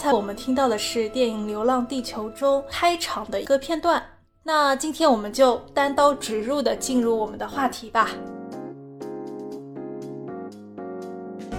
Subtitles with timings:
[0.00, 4.02] 才我们听到的是电影《流浪地球》中开场的一个片段。
[4.42, 8.08] 那今天我们就单刀直入的进入我们的话题吧。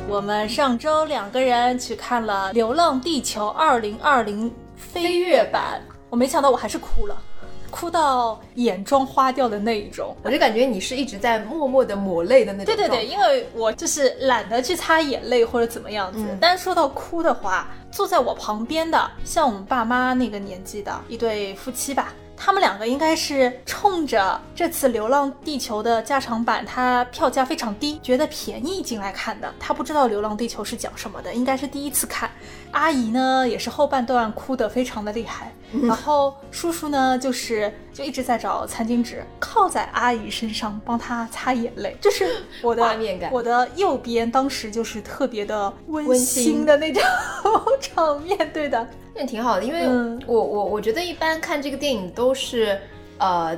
[0.10, 4.00] 我们上周两个人去看了《流浪地球2020》
[4.76, 7.16] 飞跃版，我没想到我还是哭了，
[7.72, 10.16] 哭到眼妆花掉的那一种。
[10.22, 12.66] 我就感觉你是一直在默默的抹泪的那种。
[12.66, 16.20] 对对对，因为我就是懒得去擦眼泪或者怎么样子。
[16.20, 22.14] 嗯但是说到哭的话，坐在我旁边的，像我们爸妈那个年纪的一对夫妻吧，
[22.44, 29.54] 他们两个应该是冲着这次《流浪地球》的加长版，它票价非常低，觉得便宜进来看的。
[29.60, 32.32] 他不知道《流浪地球》是讲什么的，应该是第一次看。
[32.72, 35.86] 阿姨呢，也是后半段哭得非常的厉害，嗯。
[35.86, 43.30] 然后叔叔呢，就是就一直在找餐巾纸，靠在阿姨身上帮她擦眼泪，就是 我的画面感。
[43.32, 46.66] 我的右边当时就是特别的温馨。
[46.66, 47.04] 的那种
[47.80, 48.88] 场面，对的，
[49.22, 52.76] 那挺好的，因为嗯我我我觉得一般看这个电影都是，
[53.20, 53.56] 呃，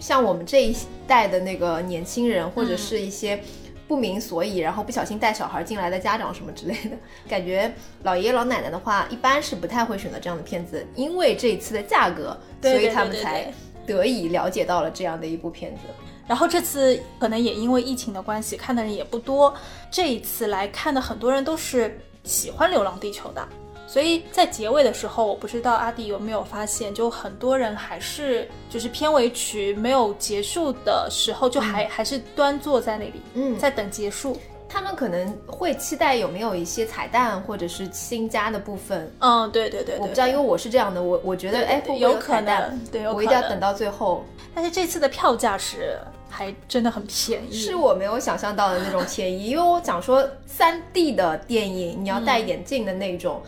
[0.00, 0.74] 像我们这一
[1.06, 3.38] 代的那个年轻人，或者是一些
[3.86, 6.96] 不明所以，然后不小心带小孩进来的家长什么之类的，
[7.28, 7.70] 感觉
[8.02, 13.52] 老爷爷老奶奶的话，一般是不太会选择这样的片子，因为这一次的价格，对所以他们才
[13.86, 15.80] 得以了解到了这样的一部片子。
[16.26, 19.54] 然后这次可能也因为疫情的关系，看的人也不多。
[19.90, 23.46] 这一次来看的很多人都是喜欢《流浪地球》的，
[23.94, 34.36] 所以在结尾的时候，我不知道阿迪有没有发现，就很多人还是就是片尾曲没有结束的时候，就还、还是端坐在那里，嗯在等结束。
[34.68, 39.08] 他们可能会期待有没有一些彩蛋或者是新加的部分。
[39.20, 44.24] 嗯，对对对对我不知道，因为我是这样的，我我觉得哎，有可能对我一定要等到最后。
[44.52, 45.96] 但是这次的票价是
[46.28, 53.40] 还真的很便宜，是我没有想象到的那种便宜，因为我讲说三 D 的电影，你要戴眼镜的那种，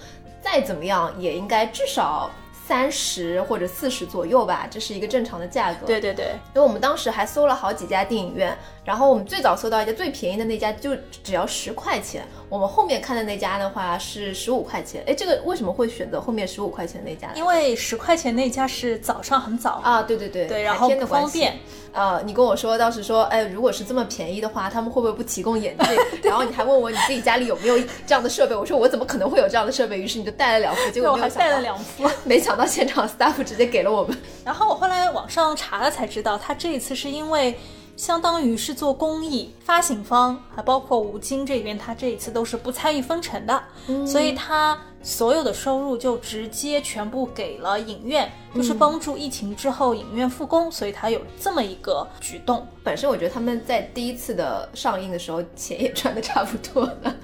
[0.47, 2.31] 再怎么样也应该至少
[2.69, 5.85] 三十或者四十左右吧，这是一个正常的价格。
[5.85, 15.03] 对对对，因为我们当时还搜了好几家电影院，然后我们最早搜到一家最便宜的那家就只要十块钱，我们后面看的那家的话是十五块钱。
[15.09, 17.33] 哎，这个为什么会选择后面十五块钱那家？
[17.35, 21.59] 因为十块钱那家是早上很早，啊，对对对，对，然后方便。
[21.93, 25.97] 呃，你跟我说当时说，哎，如果是这么便宜的话，他们会不会不提供眼镜？
[26.23, 29.99] 然后你还问我你自己家里有没有这样的设备，我说我怎么可能会有这样的设备？
[29.99, 32.11] 于是你就带了两副，结对，我还果没有想到 带了两副。
[32.25, 34.17] 没想到现场 staff 直接给了我们。
[34.45, 37.59] 然后我后来网上查了才知道，他这一次是因为
[37.97, 43.63] 相当于是做公益，发行方还包括吴京这边，他这一次都是不参与分成的，
[44.07, 52.67] 所以他所有的收入就直接全部给了影院，就是帮助疫情之后影院复工，所以他有这么一个举动。
[52.83, 57.15] 本身我觉得他们在第一次的上映的时候钱也赚的差不多了。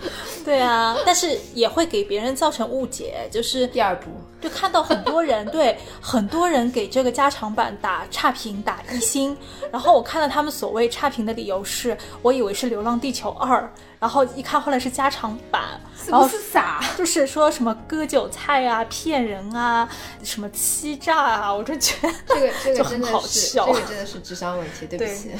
[0.44, 4.10] 对啊， 但是也会给别人造成误解，就是第二部，
[4.40, 9.36] 就看到很多人 对很多人给这个加长版打差评打一星，
[9.70, 13.60] 然后我看到他们所谓差评的理由是，我以为是《流浪地球二》，
[14.02, 16.82] 然后一看后来是加长版，然后是傻？
[16.98, 19.88] 就是说什么割韭菜啊、骗人啊、
[20.24, 25.30] 什么欺诈啊，我就觉得这个 这个真的很好是笑这个真的是智商问题，对不起。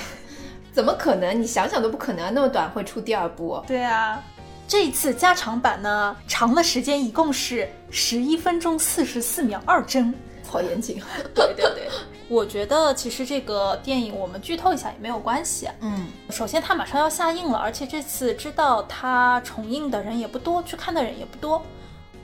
[0.73, 1.43] 怎么可能？
[1.43, 3.61] 你想想都不可能啊，那么短会出第二部。
[3.67, 4.23] 对啊。
[4.69, 10.15] 这一次加长版呢，长的时间一共是十一分钟四十四秒二帧，
[10.49, 11.03] 好严谨。
[11.35, 11.89] 对 对对，
[12.33, 15.69] 我觉得其实这个电影我们剧透一下也没有关系。
[15.83, 21.63] 嗯，首先它马上要下映了，而且这次知道它重映的人也不多，去看的人也不多，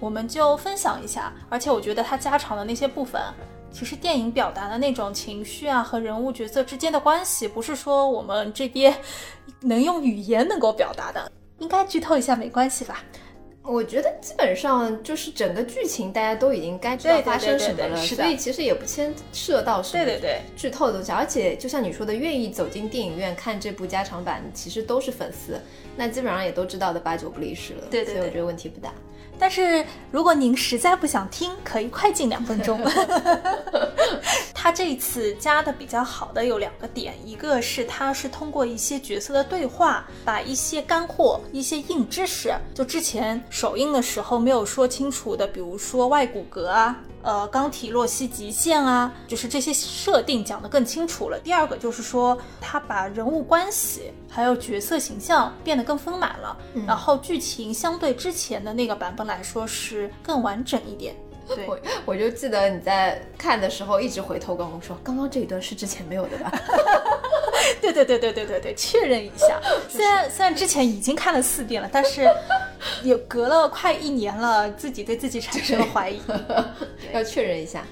[0.00, 1.30] 我们就分享一下。
[1.50, 3.20] 而且我觉得它加长的那些部分，
[3.70, 8.96] 其实电影表达的那种情绪啊和人物角色之间的关系，不是说我们这边
[9.60, 11.30] 能用语言能够表达的。
[11.58, 13.02] 应该剧透一下没关系吧？
[13.62, 21.12] 我觉得基本上就是整个剧情大家都已经该知道发生什么了，对对对是的所以其实也不牵涉到什么对对对剧透的东西。
[21.12, 25.60] 而且就像你说的，愿意走进电影院看这部加长版，其实都是粉丝，
[25.96, 27.82] 那基本上也都知道的八九不离十了。
[27.90, 28.92] 对对对所以我觉得问题不大。
[29.38, 32.80] 但是如果您实在不想听，可以快进两分钟。
[34.52, 46.98] 他这一次加的比较好的有两个点，一个是他是通过一些角色的对话，把一些干货、一些硬知识，就之前首映的时候没有说清楚的，比如说外骨骼啊。
[47.28, 51.38] 呃，钢体洛希极限啊，就是这些设定讲得更清楚了。
[51.38, 61.14] 第二个就是说，他把人物关系还有角色形象变得更丰满了，然后剧情相对之前的那个版本来说是更完整一点。
[61.46, 66.50] 对， 我我就记得你在看的时候一直回头跟我说，刚刚这一段是之前没有的吧？
[67.82, 69.60] 对对对对对对对，确认一下。
[69.86, 72.26] 虽然虽然之前已经看了四遍了，但是
[73.02, 76.20] 也隔了快一年了，自己对自己产生了怀疑，
[77.12, 77.84] 要确认一下。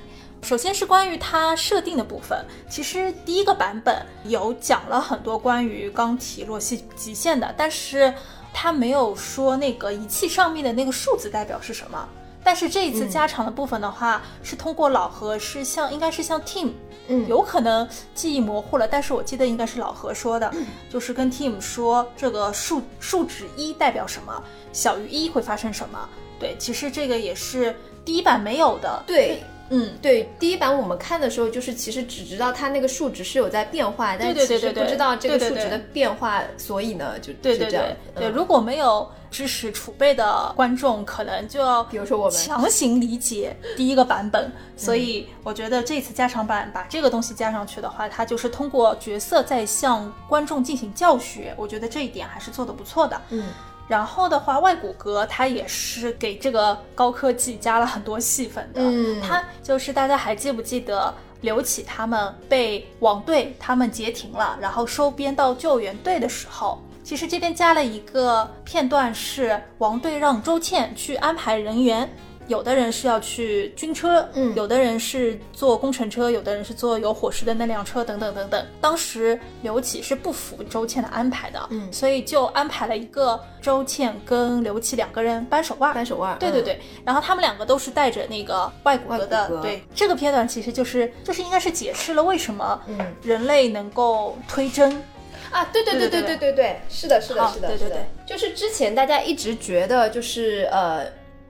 [0.43, 8.15] 首先是关于它设定的部分，其实第一个版本有讲了很多关于钢体洛希极限的，但是
[8.53, 12.09] 它没有说那个仪器上面的那个数字代表是什么。
[12.47, 16.71] 但是这一次加长的部分的话，是通过老何是像应该是像 Team，
[17.09, 20.49] 嗯，有可能记忆模糊了，但是我记得应该是老何说的，
[20.89, 24.41] 就是跟 Team 说这个数数值一代表什么，
[24.73, 26.09] 小于一会发生什么。
[26.39, 29.03] 对，其实这个也是第一版没有的。
[29.09, 29.43] 对。
[29.71, 37.97] 嗯，对，第一版我们看的时候，就是其实只知道它那个数值是有在变化，但其实不知道这个数值的变化，所以呢，就对对对。
[38.15, 42.33] 对，如果没有知识储备的观众，可能就要比如说我们。
[42.33, 53.21] 强行理解第一个版本，所以我觉得这次加长版把这个东西加上去的话，它就是通过角色在向观众进行教学，我觉得这一点还是做的不错的。
[53.31, 53.49] 嗯。
[53.89, 58.81] 然后的话，外骨骼它也是给这个高科技加了很多戏份的。
[58.83, 72.11] 嗯，它就是大家还记不记得刘启他们被王队他们截停了，然后收编到救援队的时候，其实这边加了一个片段，是王队让周倩去安排人员。
[72.49, 78.67] 有的人是要去军车，嗯，有的人是坐工程车，有的人是坐有伙食的那辆车，等等等等。
[78.81, 86.39] 当时刘启是不服周倩的安排的，嗯，所以就安排了一个周倩跟刘启两个人扳手腕，扳手腕。
[86.39, 89.83] 对对对，然后他们两个都是带着那个外骨骼的，对。
[89.95, 92.81] 这个片段其实就是就是应该是解释了为什么
[93.23, 95.03] 人类能够推针
[95.51, 101.05] 啊，对对对对对对对，是的，是的，是的，对对对，就是之前大家一直觉得就是呃。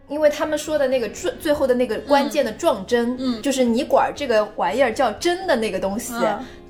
[0.08, 6.12] 因为他们说的那个最最后的那个关键的撞针，嗯，就是你管这个玩意儿叫针的那个东西。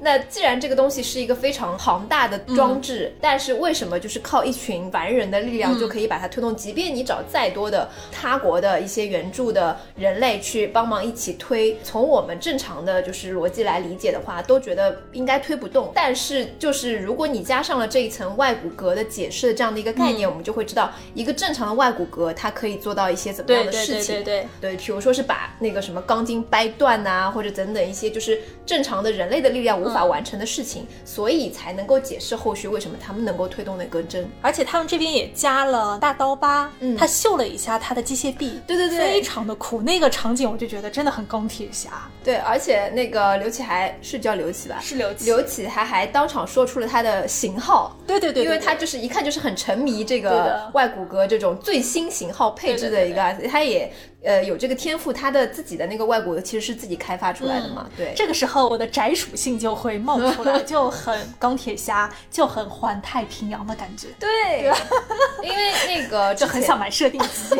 [0.00, 6.54] 那既然这个东西是一个非常庞大的装置，但是为什么就是靠一群凡人的力量就可以把它推动？
[6.54, 15.90] 即便你找再多的他国的一些援助的人类去帮忙一起推，从我们正常的就是逻辑来理解的话，都觉得应该推不动。
[15.94, 24.16] 但是就是如果你加上了这一层外骨骼的解释的这样的一个概念，我们就会知道一个正常的外骨骼它可以做到一些怎么样的事情？
[24.16, 29.85] 对对对对对，比如说是把那个什么钢筋掰断呐，或者等等一些就是正常的人类的力量。
[29.86, 34.28] 无法完成的事情，所以才能够解释后续为什么他们能够推动那根针。
[34.42, 39.80] 而且他们这边也加了大刀疤，嗯，他秀了一下他的机械臂，对对对，非常的酷。
[39.80, 42.08] 那个场景我就觉得真的很钢铁侠。
[42.24, 44.78] 对，而且那个刘启还是叫刘启吧？
[44.80, 45.24] 是刘启。
[45.26, 47.96] 刘启还还当场说出了他的型号。
[48.06, 53.92] 对对对，因为他就是一看就是很沉迷这个外骨骼这种最新型号配置的一个，他也。
[54.26, 57.88] 呃，有这个天赋，他的自己的那个外骨其实是自己开发出来的嘛？
[57.96, 64.08] 对，这个时候我的宅属性就会冒出来， 就很钢铁侠，就很环太平洋的感觉。
[64.18, 64.64] 对，
[65.44, 67.54] 因为那个 就很想买设定机。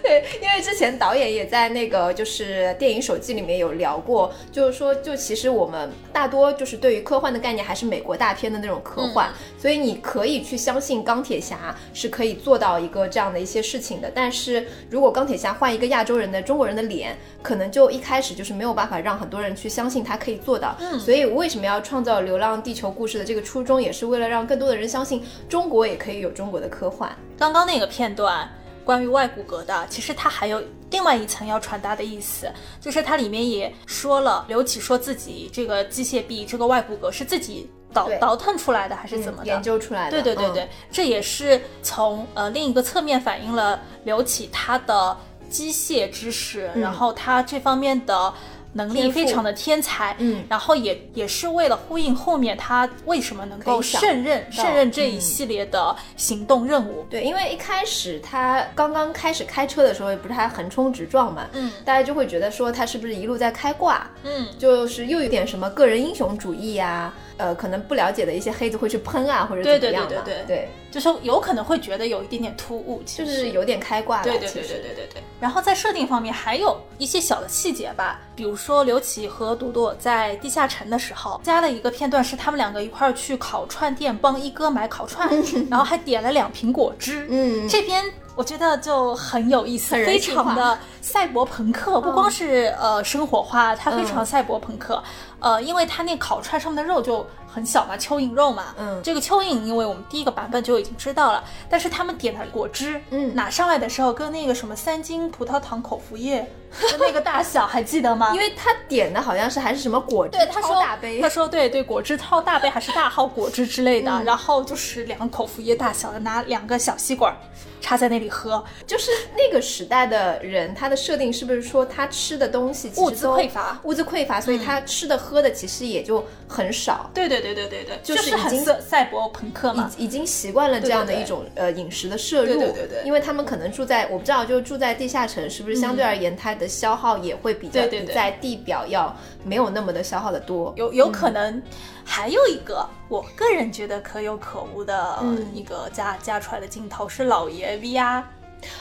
[0.00, 14.10] 对，因为之前导演也在那个就是电影手记里面有聊过，就是说，就其实我们大多就是对于科幻的概念还是美国大片的那种科幻，所以你可以去相信钢铁侠是可以做到一个这样的一些事情的。
[14.14, 20.76] 但是如果钢铁侠换一个亚洲人的中国人的脸，可能就一开始就是没有办法让很多人去相信他可以做到。
[20.78, 27.10] 嗯，所以为什么要创造《流浪地球》故事的这个初衷，也是为了让更多的人相信中国也可以有中国的科幻。
[27.38, 28.46] 刚刚那个片段
[28.84, 32.46] 关于外骨骼的，其实它还有另外一层要传达的意思，
[32.78, 39.46] 就是它里面也说了，刘启说自己这个机械臂、这个外骨骼是自己倒倒腾出来的，还是怎么的？
[39.46, 40.10] 研究出来的。
[40.10, 45.16] 对对对对，这也是从呃另一个侧面反映了刘启他的。
[45.48, 48.32] 机械知识，然后他这方面的
[48.72, 57.06] 能力非常的天才，嗯，然后也也是为了呼应后面他为什么能够胜任胜任这一系列的行动任务。
[57.08, 67.12] 对，因为一开始他刚刚开始开车的时候，也不是还横冲直撞嘛，嗯，大家就会觉得说他是不是一路在开挂，嗯，就是又有点什么个人英雄主义呀。
[67.36, 74.22] 呃，可能不了解的一些黑子会去喷啊，或者怎么样对对对对对，就是有可能会觉得有一点点突兀，就是有点开挂了。
[74.24, 75.22] 对对对对对对对。
[75.40, 85.28] 然后在设定方面还有一些小的细节吧，比如说刘启和朵朵在地下城的时候，加了一个片段是他们两个一块儿去烤串店帮一哥买烤串，
[85.68, 87.26] 然后还点了两瓶果汁。
[87.28, 88.04] 嗯这边
[88.36, 95.02] 我觉得就很有意思，非常的赛博朋克，不光是呃生活化，它非常赛博朋克。
[95.38, 98.74] 呃，因为它那烤串上面的肉就很小嘛，蚯蚓肉嘛。
[98.78, 99.00] 嗯。
[99.02, 103.34] 这个蚯蚓，因为我们第一个版本就已经知道了，但是他们点的果汁，嗯。
[103.34, 106.40] 拿上来的时候跟那个什么三斤葡萄糖口服液
[106.90, 108.32] 的那个大小，还记得吗？
[108.32, 111.20] 因为他点的好像是还是什么果汁对，他说大杯。
[111.20, 114.24] 他，说对对，果汁超大杯还是大号果汁之类的，嗯。
[114.24, 117.36] 然后就是两个口服液大小的，拿两个小吸管
[117.84, 127.10] 插在那里喝，就是那个时代的人，他的设定是不是说他吃的东西物资都匮乏物资匮乏，所以他吃的喝的其实也就很少。
[127.12, 129.90] 对对对对对对，就是已经赛赛博朋克嘛。
[129.98, 137.82] 已已经习惯了这样的一种呃饮食的摄入，对对对对因为他们可能住在我不知道，就住在地下城，是不是相对而言它的消耗也会比较
[138.14, 139.14] 在地表要
[139.44, 140.72] 没有那么的消耗的多？
[140.76, 141.60] 有有可能，
[142.04, 145.50] 还有一个我个人觉得可有可无的嗯。
[145.54, 148.22] 一个加加出来的镜头是老爷 VR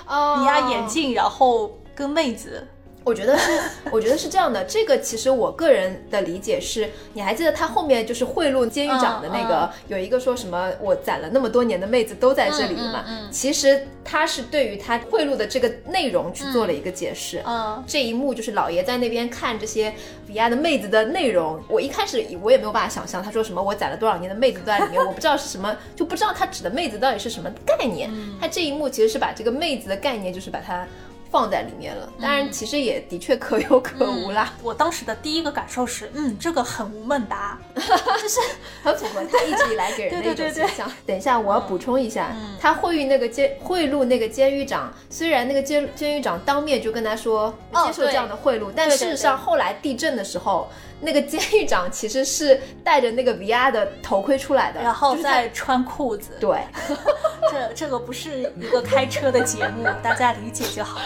[0.08, 0.46] 哦。
[0.46, 2.68] VR 眼，镜，然后跟妹子，
[3.04, 3.52] 我觉得是，
[3.92, 4.64] 我觉得是这样的。
[4.64, 13.06] 这个其实我个人的理解是，你还记得他后面就是贿赂监狱长的那个，嗯有一个说什么我攒了那么多年的妹子都在这里了嘛？
[13.30, 17.42] 其实他是对于他贿赂的这个内容去做了一个解释。
[17.46, 19.94] 嗯，这一幕就是老爷在那边看这些
[20.30, 28.10] VR 的妹子的内容，我一开始我也没有办法想象，他说什么我攒了多少年的妹子都在里面，我不知道是什么，就不知道他指的妹子到底是什么概念。
[28.40, 30.88] 他这一幕其实是把这个妹子的概念就是把它
[31.34, 38.40] 放在里面了，当然其实也的确可有可无啦，我当时的第一个感受是，嗯，这个很吴孟达， 就是
[38.84, 40.92] 很符合他一直以来给人的一种对对对形象。
[41.08, 50.70] 等一下，我要补充一下，他贿赂那个监贿赂那个监狱长，虽然那个监监狱长当面就跟他说哦接受这样的贿赂，但事实上后来地震的时候，
[51.02, 56.38] 那个监狱长其实是戴着那个 VR 的头盔出来的，然后就是他再穿裤子。
[56.40, 56.60] 对。
[57.52, 61.06] 这这个不是一个开车的节目，大家理解就好了。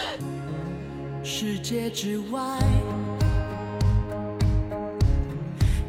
[1.22, 2.40] 世界之外，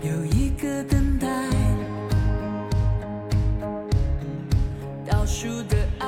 [0.02, 1.28] 有一个等待，
[5.08, 6.08] 倒数的爱，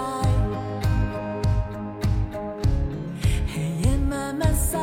[3.48, 4.81] 黑夜慢慢散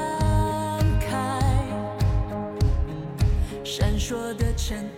[1.00, 1.41] 开，
[3.65, 4.88] 闪烁的尘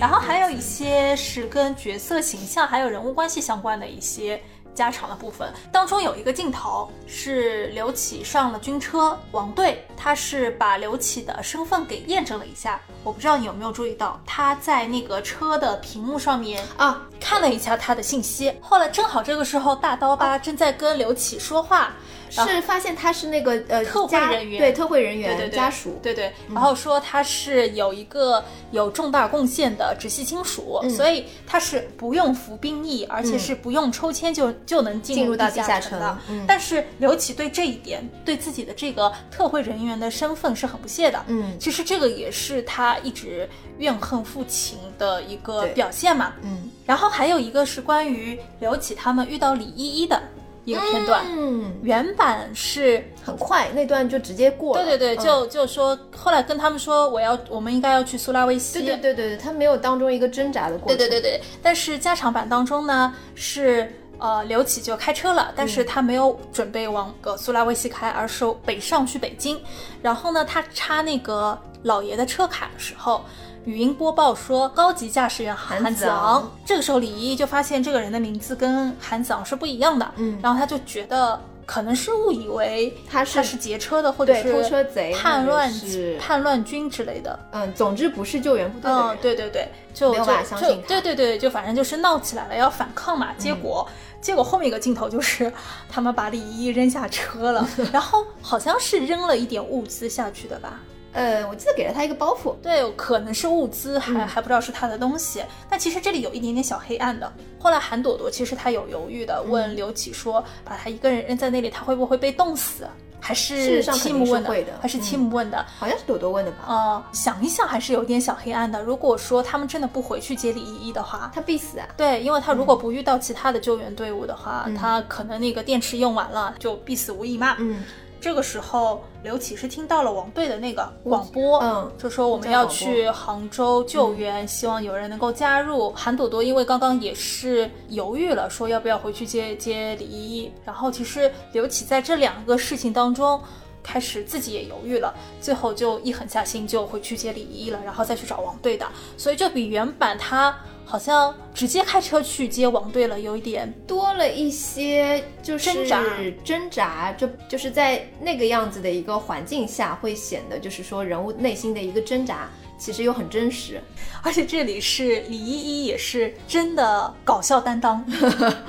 [0.00, 4.42] 然后还有一些是跟角色形象还有人物关系相关的一些
[4.74, 21.92] 加长的部分，当中有一个镜头是刘启上了军车，王队他是把刘启的身份给验证了一下，我不知道你有没有注意到，他在那个车的屏幕上面啊，看了一下他的信息，后来正好这个时候大刀疤正在跟刘启说话，
[22.30, 24.58] 是发现他是那个呃特惠家人员。
[24.58, 30.90] 对特惠人员对对对家属，对对，然后说他是有一个有重大贡献的直系亲属，嗯。
[30.90, 36.18] 所以他是不用服兵役，而且是不用抽签就就能进进入到地地下城城的。
[36.28, 36.44] 嗯。
[36.46, 41.24] 但是刘启对这一点，对自己的这个特惠人员的身份是很不屑的。
[41.26, 41.58] 嗯。
[41.58, 46.34] 其实这个也是他一直怨恨父亲的一个表现嘛。
[46.42, 46.70] 嗯。
[46.86, 50.20] 然后还有一个是关于刘启他们遇到李依依的
[50.64, 58.80] 一个片段，嗯，原版是很快那段就直接过了，对对对，嗯就就说后来跟他们说，我要我们应该要去苏拉威西。
[58.84, 63.92] 对对对对，他没有当中一个挣扎的过程，对对对对但是加长版当中呢是。
[64.22, 69.58] 呃，刘启就开车了，但是他没有准备往个苏拉威西开，而是北上去北京。
[70.02, 73.24] 然后呢，他插那个老爷的车卡的时候，
[73.66, 76.52] 语音播报说高级驾驶员韩韩子子昂昂。
[76.64, 85.70] 这个时候，李依依就发现这个人的名字跟韩子昂是不一样的，嗯然后他就觉得可能是误以为他是他是劫车的，或者是偷车贼叛乱
[86.18, 87.38] 叛乱军之类的。
[87.52, 93.28] 嗯，总之不是救援部队的人，嗯，对对对，就没有就就办法相信他对对对，就反正就是闹起来了，要反抗嘛。
[93.36, 93.86] 结果、
[94.22, 95.52] 结果后面一个镜头就是
[95.88, 100.80] 他们把李依依扔下车了， 然后好像是扔了一点物资下去的吧？
[101.12, 105.42] 呃，我记得给了他一个包袱，对，可能是物资，还、嗯还不知道是他的东西。
[105.68, 107.30] 但其实这里有一点点小黑暗的。
[107.58, 112.86] 后来韩朵朵其实她有犹豫的嗯问刘启说，把他一个人扔在那里，他会不会被冻死？
[113.22, 115.66] 还事是实上肯定七姆问的还是七嗯姆问的？
[115.78, 116.64] 好像是朵朵问的吧？
[116.66, 118.82] 呃，想一想还是有点小黑暗的。
[118.82, 121.86] 如果说他们真的不回去接李依依的话，他必死啊！
[121.98, 127.56] 对，因为他如果不遇到其他的救援队伍的话，嗯他可能那个电池用完了就必死无疑嘛。
[127.58, 127.84] 嗯，
[128.20, 135.90] 这个时候，刘启是听到了王队的那个广播，嗯就说我们要去杭州救援，希望有人能够加入。
[135.92, 140.52] 韩朵朵因为刚刚也是犹豫了，说要不要回去接接李依依。
[140.64, 143.40] 然后其实刘启在这两个事情当中
[143.82, 148.86] 开始自己也犹豫了，最后就一狠下心就回去接李依依了，然后再去找王队的，
[149.16, 150.54] 所以就比原版他
[150.90, 156.02] 好像直接开车去接王队了，有一点多了一些就是挣扎。
[156.44, 163.80] 挣扎，就就是在那个样子的一个环境下，会显得就是说人物内心的一个挣扎，其实又很真实。
[164.22, 168.04] 而且这里是李依依也是真的搞笑担当，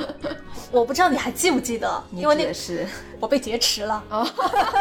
[0.72, 2.86] 我不知道你还记不记得，因为那个是
[3.20, 4.04] 我被劫持了。
[4.10, 4.28] 哦，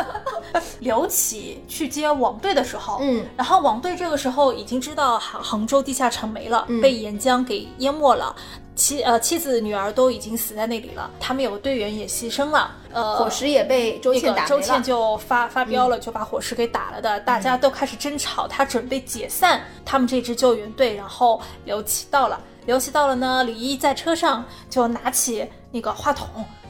[0.81, 8.35] 刘启去接王队的时候，嗯，然后王队这个时候已经知道杭杭州地下城没了，嗯被岩浆给淹没了。
[8.81, 14.49] 妻呃妻子女儿都已经死在那里了，他们有个队员也牺牲了，呃，伙食也被周倩打没了。
[14.49, 26.27] 周倩就发发飙了，就把伙食给打了的，大家都开始争吵，他准备解散他们这支救援队，然后刘琦到了，刘琦到了呢，李毅在车上就拿起那个话筒。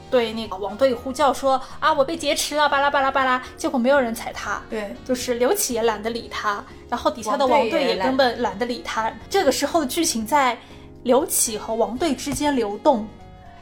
[0.09, 9.09] 对那个王队呼叫说啊，我被劫持了，巴拉巴拉巴拉，结果没有人睬他，对，就是刘启也懒得理他，然后底下的王队也根本懒得理他。
[9.29, 10.57] 这个时候的剧情在
[11.03, 13.07] 刘启和王队之间流动，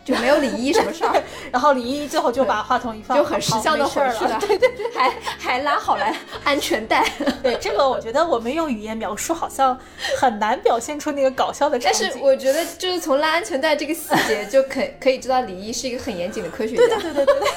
[0.03, 4.39] 就没有李一什么事儿， 然后李一最后就把话筒一放，就很识相的好没事儿了。
[4.41, 6.05] 对对对，还还拉好了
[6.43, 7.07] 安全带。
[7.43, 9.77] 对这个，我觉得我们用语言描述好像
[10.17, 12.01] 很难表现出那个搞笑的场景。
[12.01, 16.95] 但是我觉得，就是从拉安全带这个细节就可可以知道，李一是一个很严谨的科学家。
[16.97, 17.49] 对对对对对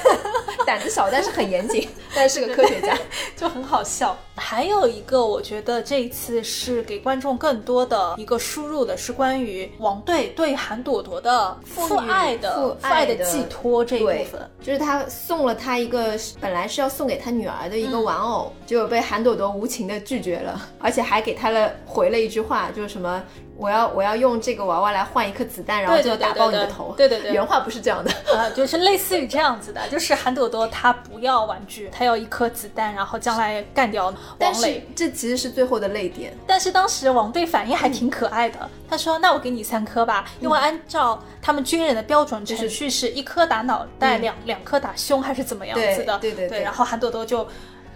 [0.57, 2.97] 对，胆子小，但是很严谨，但是个科学家。
[3.35, 4.17] 就很好笑。
[4.35, 14.49] 还有一个，我觉得这一次是给观众更多的一个输入的，是关于王队对韩朵朵的父爱的父父爱的的寄托这一部分。
[14.61, 23.21] 就是他送了他一个本来是要送给他女儿的一个玩偶，结果被韩朵朵无情的拒绝了，而且还给他了回了一句话，就是什么
[23.57, 26.93] 我要我要用这个娃娃来换一颗子弹，然后就打爆你的头。
[26.97, 28.11] 对对对原话不是这样的。
[28.33, 34.81] 呃，就是类似于这样子的，就是韩朵朵她不要玩具，她要一颗子弹，然后将来干掉但是。
[34.95, 36.33] 这其实是最后的泪点。
[36.45, 46.17] 但是当时王队反应还挺可爱的，他说：“那我给你三颗吧，因为按照他们军人的标准程序是一颗打脑袋，两两颗打胸，还是怎么样子的？
[46.19, 47.47] 对对对对然后韩朵朵就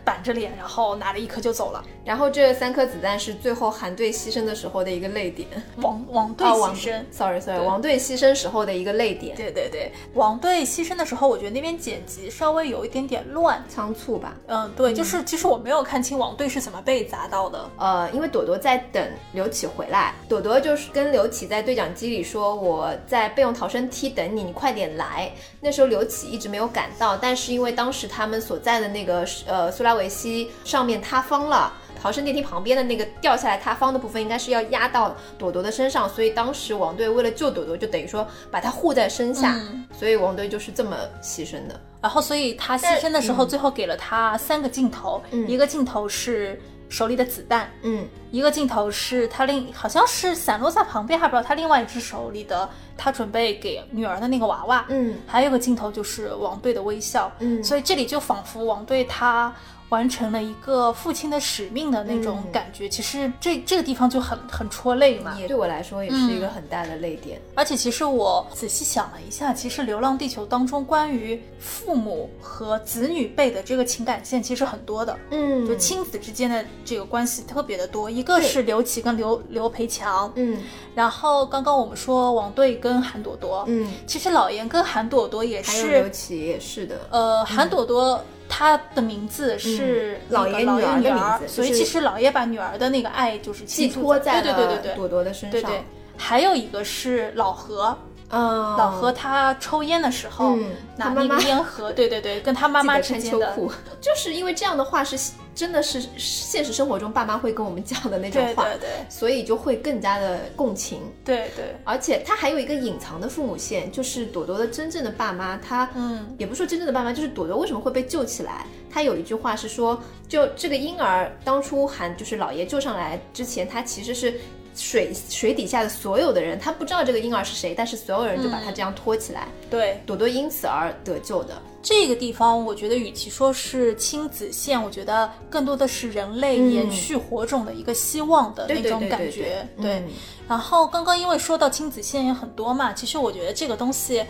[0.08, 1.84] 板着脸，然后拿了一颗就走了。
[2.06, 5.46] 然后这三颗子弹是最后韩队牺牲的时候的一个泪点。
[5.82, 7.04] 王王队牺牲。
[7.12, 13.62] ，sorry sorry，王队牺牲时候的一个泪点，对对对，王队牺牲的时候，我觉得那边剪辑稍微有一点点乱。
[13.68, 14.34] 仓促吧。
[14.48, 17.70] 嗯，对，就是其实我没有看清王队是怎么被砸到的。
[17.78, 31.74] 呃，因为朵朵在等刘启回来，朵朵就是跟刘启在对讲机里说：“我在备用逃生梯等你，你快点来。”那时候刘启一直没有赶到，但是因为当时他们所在的那个呃苏拉维西上面塌方了。
[32.00, 39.84] 逃生电梯旁边的那个掉下来塌方的部分，应该是要压到朵朵的身上，所以当时王队为了救朵朵，就等于说把她护在身下，嗯。
[39.92, 41.82] 所以王队就是这么牺牲的。
[42.00, 45.50] 然后，所以他牺牲的时候，最后给了他三个镜头，嗯。
[45.50, 57.62] 一个镜头是手里的子弹，嗯，一个镜头是他另好像是散落在旁边，还不知道他另外一只手里的他准备给女儿的那个娃娃，嗯，还有一个镜头就是王队的微笑，嗯。
[57.64, 59.54] 所以这里就仿佛王队他
[59.90, 62.90] 完成了一个父亲的使命的那种嗯感觉。
[62.90, 67.40] 其实这这个地方就很很戳泪嘛，也对我来说也是一个很大的泪点。
[67.56, 78.10] 而且其实我仔细想了一下，其实《流浪地球》当中关于父母和子女辈的这个情感线其实很多的，嗯就亲子之间的这个关系特别的多。
[78.10, 80.58] 一个是刘琦跟刘刘培强，嗯
[80.94, 87.00] 然后刚刚我们说王队跟韩朵朵，嗯，其实老严跟韩朵朵也还有刘是，启也是的。
[87.10, 88.22] 呃，韩朵朵。
[88.50, 95.52] 她的名字是嗯老爷那个老爷女儿，所以其实老爷把女儿的那个爱就是寄托在对对对了对对朵朵的身上。
[95.52, 95.84] 对对。
[96.18, 97.96] 还有一个是老何，
[98.30, 111.02] 嗯，老何他抽烟的时候，嗯拿那个他妈妈烟盒， 对对对，跟他妈妈之间的，穿秋裤，就是因为这样的话是真的是现实生活中爸妈会跟我们讲的那种话，对对对所以就会更加的共情。
[111.24, 118.66] 对对，而且他还有一个隐藏的父母线，就是朵朵的真正的爸妈，他嗯也不是说真正的爸妈，就是朵朵为什么会被救起来？
[118.90, 124.40] 他有一句话是说，就这个婴儿当初喊就是老爷救上来之前，他其实是
[124.78, 131.60] 水水底下的所有的人，他不知道这个婴儿是谁，但是所有人就把他这样拖起来，对，朵朵因此而得救的。
[131.82, 139.68] 这个地方，我觉得与其说是亲子线，我觉得更多的是人类嗯延续火种的一个希望的那种感觉。
[139.82, 140.04] 对嗯
[140.48, 144.24] 然后刚刚因为说到亲子线也很多嘛，其实我觉得这个东西。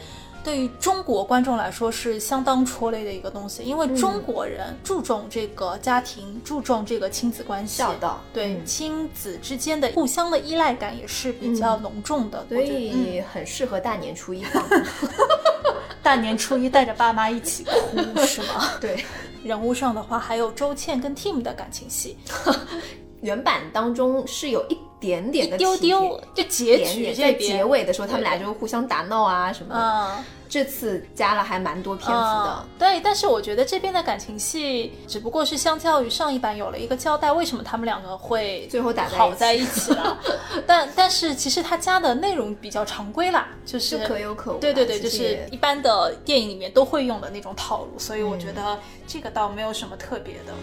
[0.47, 14.63] 对于中国观众来说是相当戳泪的一个东西，因为中国人注重这个家庭，注重这个亲子关系，孝道对、嗯亲子之间的互相的依赖感也是比较浓重的，所以很适合大年初一放。
[16.01, 18.71] 大年初一带着爸妈一起哭 是吗？
[18.79, 19.03] 对，
[19.43, 22.17] 人物上的话，还有周倩跟 Tim 的感情戏，
[23.19, 30.23] 原版当中是有一点点的一丢丢，就结局在结尾的时候，他们俩就互相打闹啊什么的。
[30.47, 30.49] 嗯。
[30.49, 32.69] 这次加了还蛮多篇幅的嗯。
[32.79, 40.17] 对，但是我觉得这边的感情戏只不过是相较于上一版有了一个交代，为什么他们两个会最后打好在一起了。
[40.65, 50.53] 但但是其实他加的内容比较常规啦，就是就可有可无对对对，就是一般的电影里面都会用的那种套路，所以我嗯觉得这个倒没有什么特别的。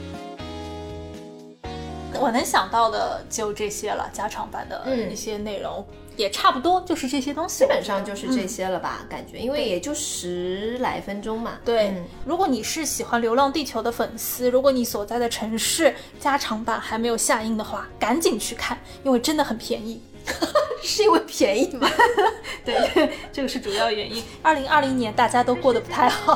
[2.20, 5.84] 我能想到的就这些了，加长版的嗯一些内容、
[6.16, 7.58] 也差不多，就是这些东西。
[7.58, 9.00] 基本上就是这嗯些了吧？
[9.08, 11.52] 感觉，因为也就十来分钟嘛。
[11.64, 20.02] 对，嗯如果你是喜欢《流浪地球》的粉丝，如果你所在的城市加长版还没有下映的话，赶紧去看，因为真的很便宜。
[20.82, 21.86] 是因为便宜吗？
[22.64, 24.22] 对， 这个是主要原因。
[24.42, 26.34] 二零二零年大家都过得不太好，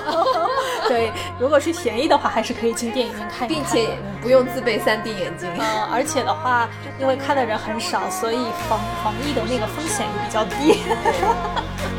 [0.91, 3.63] 对，如果是便宜的话，还是可以进电影院看一看。
[3.63, 5.51] 并且不用自备 3D 眼镜。
[5.59, 6.67] 呃，而且的话，
[6.99, 10.81] 因为看的人很少，所以防防疫的那个风险也比较低。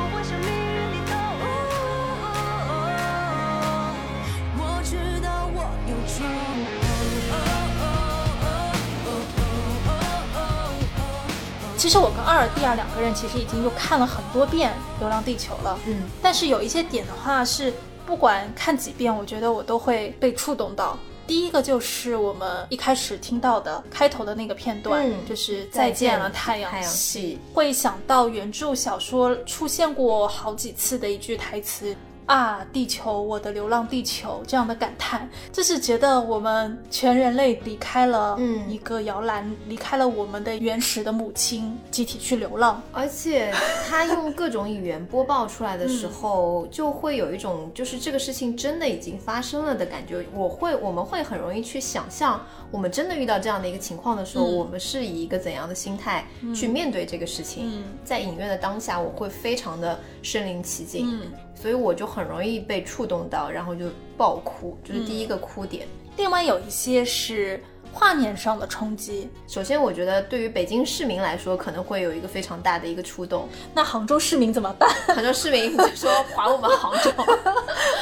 [11.78, 17.74] 其实我跟阿尔蒂亚两个人其实已经又看了很多遍《流浪地球》了，嗯，但是有一些点的话是
[18.10, 20.98] 不管看几遍，我觉得我都会被触动到。
[21.28, 31.96] 第一个就是我们一开始听到的开头的那个片段，嗯就是再见了太阳系，会想到原著小说出现过好几次的一句台词。
[32.30, 42.80] 啊，地球，我的流浪地球，这样的感叹，就是觉得我们全人类离开了嗯一个摇篮，离开了我们的原始的母亲，集体去流浪。
[42.92, 43.52] 而且
[43.88, 50.24] 他用各种语言播报出来的时候，就会有一种就是这个事情真的已经发生了的感觉。
[50.36, 52.40] 我会，我们会很容易去想象，
[52.70, 57.80] 我们真的遇到这样的一个情况的时候，嗯我们是以一个怎样的心态去面对这个事情。
[57.80, 65.86] 嗯在影院的当下，我会非常的身临其境，嗯，所以我就很容易被触动到，然后就爆哭，就是第一个哭点。
[66.16, 69.30] 另外有一些是画面上的冲击。
[69.48, 73.50] 首先，我觉得对于北京市民来说，可能会有一个非常大的一个触动。
[73.74, 74.90] 那杭州市民怎么办？
[75.08, 77.12] 杭州市民就说 还我们杭州。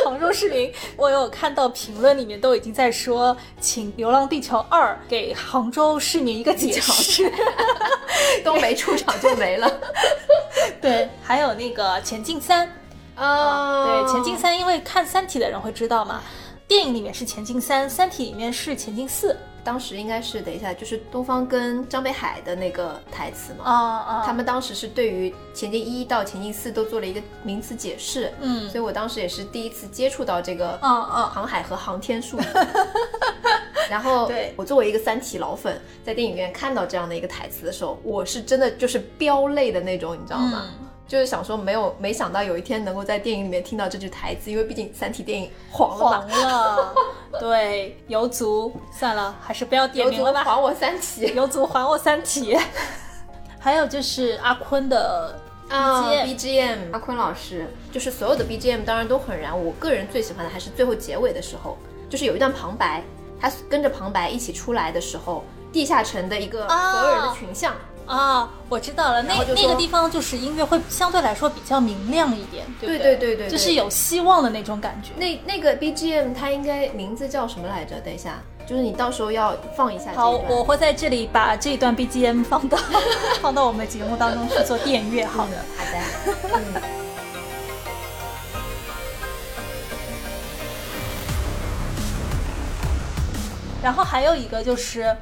[0.06, 7.32] 杭州市民，我有看到评论里面都已经在说，请《流浪地球二》给杭州市民一个解释。
[8.44, 9.72] 都没出场就没了。
[10.82, 12.68] 对，还有那个《前进三》
[13.18, 16.22] 啊对，《前进三》因为看《三体》的人会知道嘛，
[16.68, 23.66] 电影里面是《前进三》，《三体》里面是《前进四》当时应该是等一下，就是东方跟张北海的那个台词嘛。
[23.66, 28.70] 啊啊，他们当时是对于前进一到前进四都做了一个名词解释，嗯。
[28.70, 31.32] 所以我当时也是第一次接触到这个啊啊。
[31.34, 32.38] 航海和航天术。
[32.38, 32.44] 语。
[33.90, 34.54] 然后，对。
[34.56, 40.64] 我作为一个三体老粉，在电影院看到这样的一个台词的时候，我是真的就是飙泪的那种，你知道吗？
[40.80, 46.50] 嗯就是想说，没有没想到有一天能够在电影里面听到这句台词，因为毕竟三体电影黄了嘛黄。
[46.50, 46.94] 了。
[47.40, 50.44] 对，游族算了，还是不要点有名了吧。
[50.44, 52.58] 还我三体游族还我三体。
[53.60, 55.40] 还有就是阿坤的
[55.70, 61.78] 啊 BGM BGM，阿坤老师，就是所有的 BGM 当然都很燃，我个人最喜欢的还是最后结尾的时候，
[62.10, 63.04] 就是有一段旁白，
[63.40, 67.74] 他跟着旁白一起出来的时候，地下城的一个啊所有人的群像。
[68.08, 75.12] 啊，我知道了，那那个地方就是音乐会相对来说比较明亮一点，对不对对对对对对就是有希望的那种感觉。
[75.18, 78.00] 那那个 BGM 它应该名字叫什么来着？
[78.00, 82.78] 等一下，就是你到时候要放一下好，我会在这里把这段 BGM 放到
[83.42, 85.26] 放到我们节目当中去做电乐。
[85.26, 86.00] 好的，好的，
[86.56, 86.82] 嗯，
[93.84, 95.14] 然后还有一个就是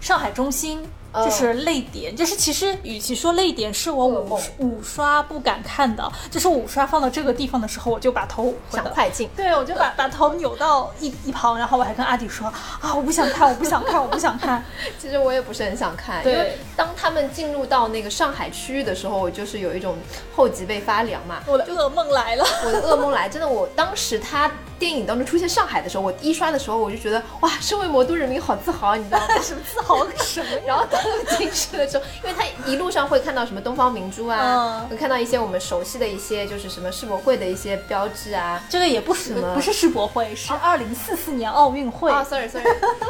[0.00, 0.80] 上海中心。
[1.14, 9.28] 哦就是泪点，就是其实与其说泪点是我五五刷不敢看的，就是五刷放到这个地方的时候，我就把头想快进。
[9.36, 12.48] 对，我就把把头扭到一一旁，然后我还跟阿迪说
[12.80, 14.64] 啊，我不想看，我不想看，我不想看。
[14.98, 19.96] 其实我也不是很想看，对因为当他们进入到那个上海区域的时候，我就是有一种
[20.34, 21.42] 后脊背发凉嘛。
[21.46, 22.44] 我的噩梦来了。
[22.64, 29.26] 我的噩梦来，真的，我当时他电影当中出现上海的时候，我一刷的时候，我就觉得哇，身为魔都人民好自豪，你知道吗？
[29.42, 30.48] 什么自豪个什么？
[30.66, 34.88] 然后当我 进去的时候，因为他一路上会看到什么东方明珠啊，嗯。
[34.88, 38.62] 会看到一些我们熟悉的一些就是什么世博会的一些标志啊。
[38.68, 42.10] 这个也不是什么不是世博会，是二零四四年奥运会。
[42.10, 42.66] 啊，sorry sorry，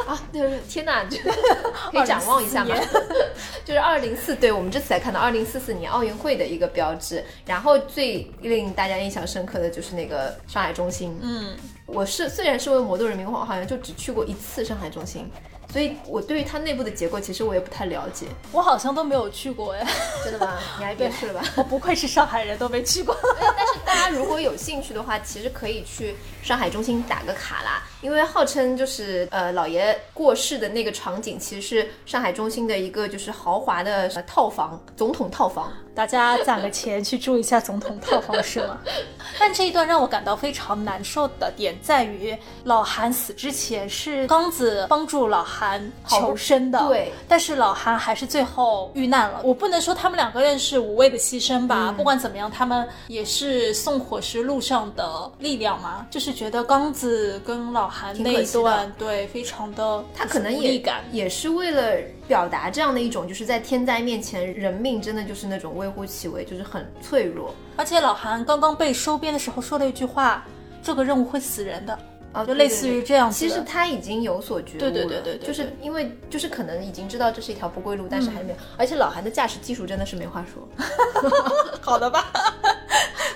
[0.07, 1.17] 啊，对对，天哪，这
[1.91, 2.75] 可以展望一下吗？
[3.65, 7.23] 就是二零四，对我们这次才看到二零四四年奥运会的一个标志。
[7.45, 11.55] 然后最令大家印象深刻的就是那个上海中心，嗯，
[11.85, 15.29] 我是虽然是为魔都人民，我好像就只去过一次上海中心，
[15.75, 18.27] 所以我对于它内部的结构其实我也不太了解。
[18.53, 19.85] 我好像都没有去过哎，
[20.23, 20.57] 真的吗？
[20.79, 21.43] 你还别去了吧？
[21.57, 23.13] 我不愧是上海人，都没去过。
[23.41, 35.73] 但是大家如果有兴趣的话，其实可以去上海中心打个卡啦，因为号称就是呃老爷过世的那个场景，其实是上海中心的一个就是豪华的呃套房，总统套房。
[35.95, 38.77] 大家攒个钱去住一下总统套房是吗？
[39.39, 49.41] 但这一段让我感到非常难受的点在于，老韩死之前是刚子帮助老韩求生的，对，但是老韩还是最后遇难了。
[49.43, 56.05] 我不能说他们两个人是无谓的牺牲吧，嗯不管怎么样，他们也是送火石路上的力量嘛。
[56.11, 60.75] 就是觉得刚子跟老韩那一段，对，非常的他可能也。
[61.11, 61.93] 也是为了
[62.27, 67.53] 表达这样的一种，就是在天灾面前，人命真的就是那种微乎其微，就是很脆弱。
[67.75, 70.45] 而且老韩刚刚被收编的时候说了一句话
[70.81, 71.97] ：“这个任务会死人的。”
[72.35, 73.39] 啊，就类似于这样子。
[73.39, 78.57] 其实他已经有所觉悟了，对对对对对，就是因为就是可能已经知道这是一条不归路，但是还没有。
[78.75, 80.67] 而且老韩的驾驶技术真的是没话说
[81.79, 82.25] 好的吧？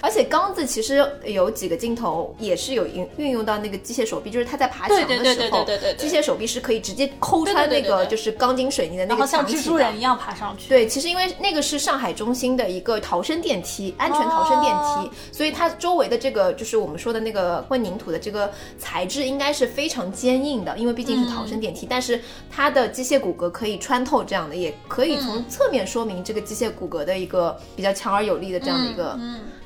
[0.02, 10.70] 而且刚子其实有几个镜头也是有运运用到那个机械手臂，就是他在爬墙的时候，对对对，机械手臂是可以直接抠穿那个就是钢筋水泥的那个墙，像蜘蛛人一样爬上去。
[10.70, 18.50] 对，其实因为那个是上海中心的一个逃生电梯，安全逃生电梯，所以它周围的这个就是我们说的那个混凝土的这个。
[18.90, 21.86] 材质应该是非常坚硬的，因为毕竟是逃生电梯。
[21.88, 29.20] 但是它的机械骨骼可以穿透这样的，也可以从侧面说明这个机械骨骼的一个比较强而有力的这样的一个。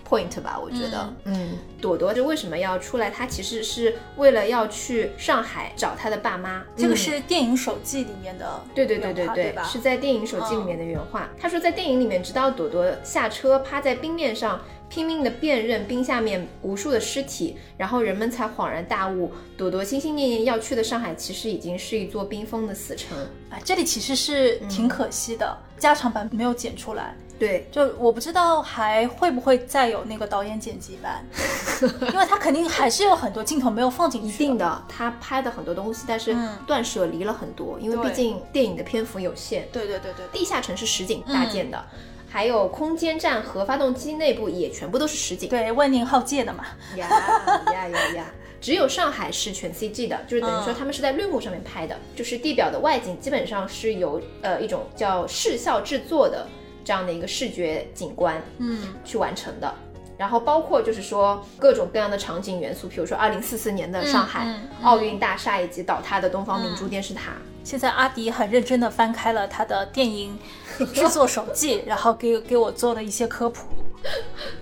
[0.08, 3.10] Point 吧，我觉得，嗯，朵朵就为什么要出来？
[3.10, 6.64] 她其实是为了要去上海找她的爸妈。
[6.76, 9.68] 这个嗯是电影手记里面的对对对对对，原话吧？
[9.68, 11.30] 是在电影手记里面的原话。
[11.40, 23.18] 他说，在电影里面，直到朵朵下车，趴在冰面上，拼命的辨认冰下面无数的尸体，然后人们才恍然大悟，朵朵心心念念要去的上海，其实已经是一座冰封的死城。
[23.50, 27.14] 啊，这里其实是挺可惜的，加长版没有剪出来。
[27.38, 31.26] 对，就我不知道还会不会再有那个导演剪辑版，
[32.14, 34.28] 因为他肯定还是有很多镜头没有放进去。
[34.30, 34.58] 一定。
[34.58, 39.68] 的，他拍的很多东西，但是嗯断舍离了很多，因为毕竟电影的篇幅有限。
[39.74, 40.40] 对对对对对。
[40.40, 41.84] 地下城是实景搭建的，
[42.30, 45.50] 还有空间站和发动机内部也全部都是实景。
[45.50, 46.64] 对，万宁浩借的嘛。
[46.96, 47.10] 呀
[47.74, 48.26] 呀呀呀！
[48.64, 56.48] 只有上海是全 CG 的，就是等于说嗯他们是在绿幕上面拍的，就是地表的外景基本上是由呃一种叫视效制作的
[56.82, 59.76] 这样的一个视觉景观，嗯，去完成的。
[60.18, 67.34] 然后包括就是说各种各样的场景元素，比如说二零四四年的上海奥运大厦以及倒塌的东方明珠电视塔。
[67.64, 70.38] 现在阿迪很认真的翻开了他的电影
[70.94, 73.66] 制作手记， 然后给给我做了一些科普。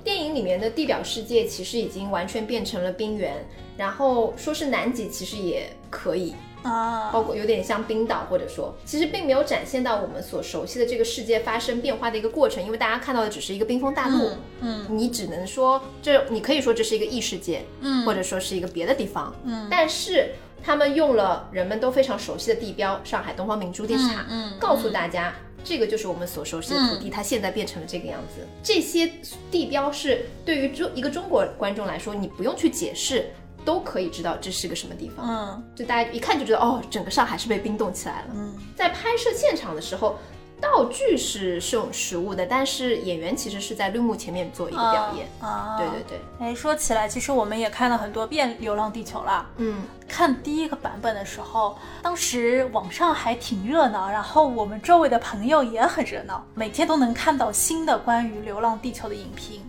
[0.03, 3.33] 电影里面的地表世界其实已经完全变成了冰原，
[3.75, 14.29] 然后说是南极其实也可以，啊，包括有点像冰岛，或者说其实并没有展现到我们所熟悉的这个世界发生变化的一个过程，因为大家看到的只是一个冰封大陆，
[14.61, 20.29] 嗯你只能说这，你可以说这是一个异世界，嗯或者说是一个别的地方，嗯，但是
[20.63, 25.33] 他们用了人们都非常熟悉的地标——上海东方明珠电视塔，嗯嗯告诉大家。
[25.63, 28.41] 这个就是我们所熟悉的土地，它现在变成了这个样子。
[28.63, 29.11] 这些
[29.51, 33.29] 地标是对于中一个中国观众来说，你不用去解释，
[33.65, 35.25] 都可以知道这是个什么地方。
[35.27, 38.27] 嗯就大家一看就知道，哦，整个上海是被冰冻起来了。
[38.33, 40.17] 嗯，在拍摄现场的时候，
[40.59, 45.27] 道具是是用实物的，但是演员其实是在绿幕前面做一个表演。
[45.39, 49.47] 啊，对对对，哎，说起来，其实我们也看了很多遍《流浪地球》了。
[49.57, 59.63] 嗯，看第一个版本的时候，当时网上还挺热闹，然后我们周围的朋友也很热闹，每天都能看到新的关于《流浪地球》的影评。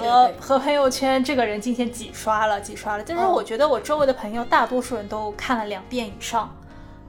[0.00, 6.54] 和和朋友圈，这个人今天几刷了几刷了，但是哦我觉得我周围的朋友大多数人都看了两遍以上，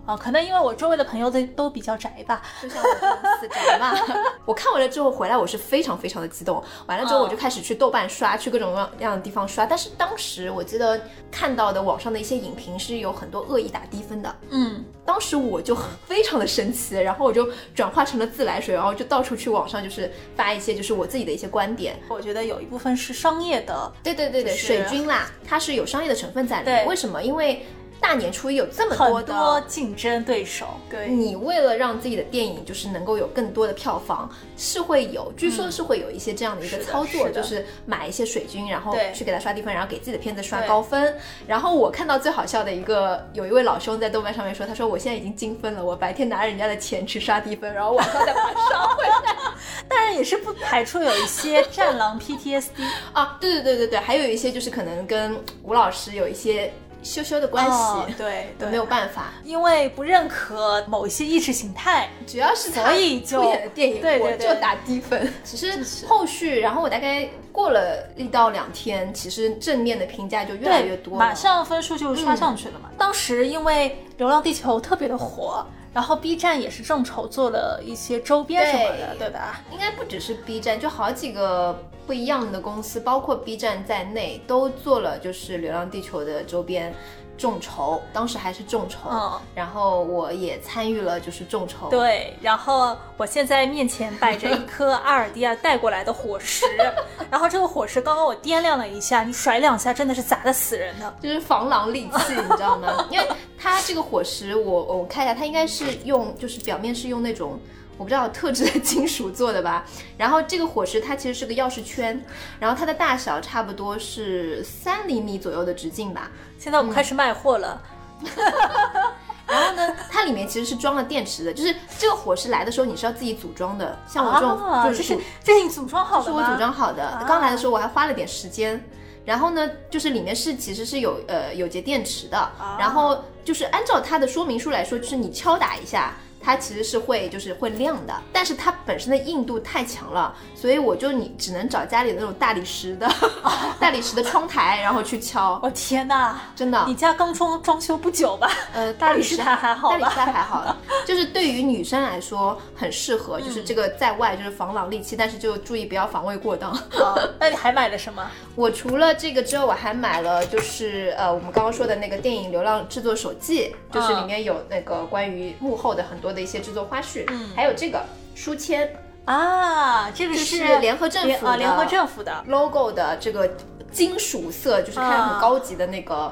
[0.07, 3.93] 啊，可能因为我周围的朋友都都比较宅吧，就像我这种死宅嘛。
[4.45, 6.63] 我看完了之后回来，我是非常非常的激动。
[6.85, 9.65] 完了之后，嗯我就开始去豆瓣刷，去各种各样的地方刷。
[9.65, 14.33] 但是当时我记得看到的网上的一些影评是有很多恶意打低分的。
[14.49, 21.99] 嗯，当时我就非常的生气，然后我就转化成了自来水，然后就到处去网上就是发一些就是我自己的一些观点。
[22.07, 26.85] 我觉得有一部分是商业的，对对对对，就是水军啦，它是有商业的成分在里面。
[26.85, 27.21] 对为什么？
[27.21, 27.65] 因为
[27.99, 39.11] 大年初一有这么多的多竞争对手，对，你为了让自己的电影就是能够有更多的票房，是会有，据说是会有一些这样的一个操作，就是买一些水军，然后对。
[39.17, 41.17] 去给他刷低分，然后给自己的片子刷高分。
[41.47, 49.35] 然后我看到最好笑的一个，有一位老兄在豆瓣上面说，他说我现在已经精分了，我白天拿人家的钱去刷低分，然后晚上再把它刷回来。
[49.89, 56.71] 当然也是不排除有一些战狼 PTSD 啊，对对对对对，还有一些就是可能跟吴老师有一些
[57.07, 65.33] 羞羞的关系，哦对对，没有办法，因为不认可某一些意识形态，主要是他所以就出演的电影，对对对我就打低分。
[65.43, 71.17] 只是是后续，然后我大概过了一到两天，其实正面的评价就越来，越多。
[71.17, 72.89] 马上分数就刷上去了嘛。
[72.97, 75.65] 当时因为《流浪地球》特别的火，
[75.97, 79.63] 然后 B 站也是众筹做了一些周边什么的，对对吧？
[79.71, 86.93] 应该不只是 B 站，就好几个不一样的公司，包括 B 站在内，都做了就是《流浪地球》的周边
[87.37, 91.89] 众筹，当时还是众筹，嗯然后我也参与了就是众筹。
[91.89, 96.65] 对，然后我现在面前摆着一颗阿尔迪亚带过来的火石，
[97.29, 101.15] 然后这个火石刚刚我掂量了一下，你甩两下真的是砸的死人的。
[101.21, 103.07] 就是防狼利器，你知道吗？
[103.11, 107.59] 因为它这个火石，我我看一下，它应该是用就是表面是用那种
[107.97, 109.85] 我不知道特制的金属做的吧。
[110.17, 112.23] 然后这个火石它其实是个钥匙圈，
[112.59, 116.31] 然后它的大小差不多是三厘米左右的直径吧。
[116.59, 117.81] 现在我们开始卖货了，
[119.47, 123.97] 然后呢，它里面其实是装了电池的，就是这个火石来的时候你是要自己组装的。
[124.07, 126.25] 像我这种啊，就是这是这是你组装好的？
[126.25, 127.23] 是我组装好的。
[127.27, 128.83] 刚来的时候我还花了点时间。
[129.25, 136.13] 然后呢，就是里面是其实是有呃有节电池的，然后就是按照它的说明书来说，就是你敲打一下。
[136.41, 143.09] 它其实是会就是会亮的，但是它本身的硬度太强了，所以我就你只能找家里的那种大理石的
[143.79, 145.59] 大理石的窗台，然后去敲。
[145.61, 148.49] 我、天哪，真的你家刚装装修不久吧？
[148.73, 156.71] 呃，大理石还还好吧大理石台还好， 就是对于女生来说很适合，就是这个在外就是防狼利器，但是就注意不要防卫过当。
[156.71, 158.25] 哦那你还买了什么？
[158.55, 168.89] 我除了这个之后，我还买了就是呃我们刚刚说的那个电影《流浪制作手记》，就是里面有那个关于幕后的很多的一些制作花絮，嗯，还有这个书签，
[169.25, 172.43] 啊，这个是是联合政府联啊，联合政府的。
[172.47, 173.49] logo 的这个
[173.91, 176.31] 金属色，就是看很高级的那个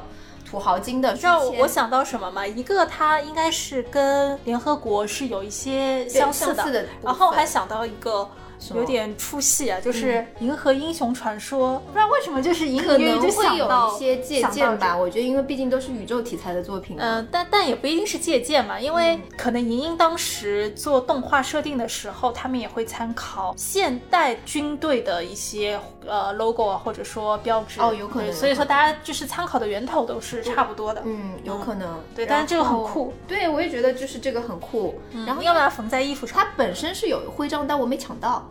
[0.49, 1.39] 土豪金的知道。
[1.41, 2.45] 我想到什么吗？
[2.45, 8.29] 一个它应该是跟联合国是有一些相似的，似的然后还想到一个
[8.73, 17.03] 有点出戏啊，就是《银河英雄传说》不知道为什么就是隐可隐约约就能会有想到一些借鉴吧，我觉得因为毕竟都是宇宙题材的作品嘛。
[17.03, 27.81] 嗯，但但也不一定是借鉴嘛，因为可能莹莹当时做动画设定的时候，他们也会参考现代军队的一些呃 logo 啊，或者说标志。
[27.81, 31.01] 哦有可能对所以说大家就是参考的源头都是差不多的。
[31.05, 31.99] 嗯，有可能。
[32.15, 33.13] 对但是这个很酷。
[33.27, 34.99] 对，我也觉得就是这个很酷。
[35.25, 38.47] 然后要把它缝在衣服上它本身是有徽章，但我没抢到。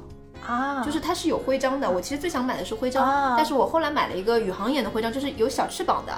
[0.46, 1.90] 啊，就是它是有徽章的。
[1.90, 6.12] 我其实最想买的是徽章，啊但是我后来买了一个宇航员的徽章，就是有小翅膀的，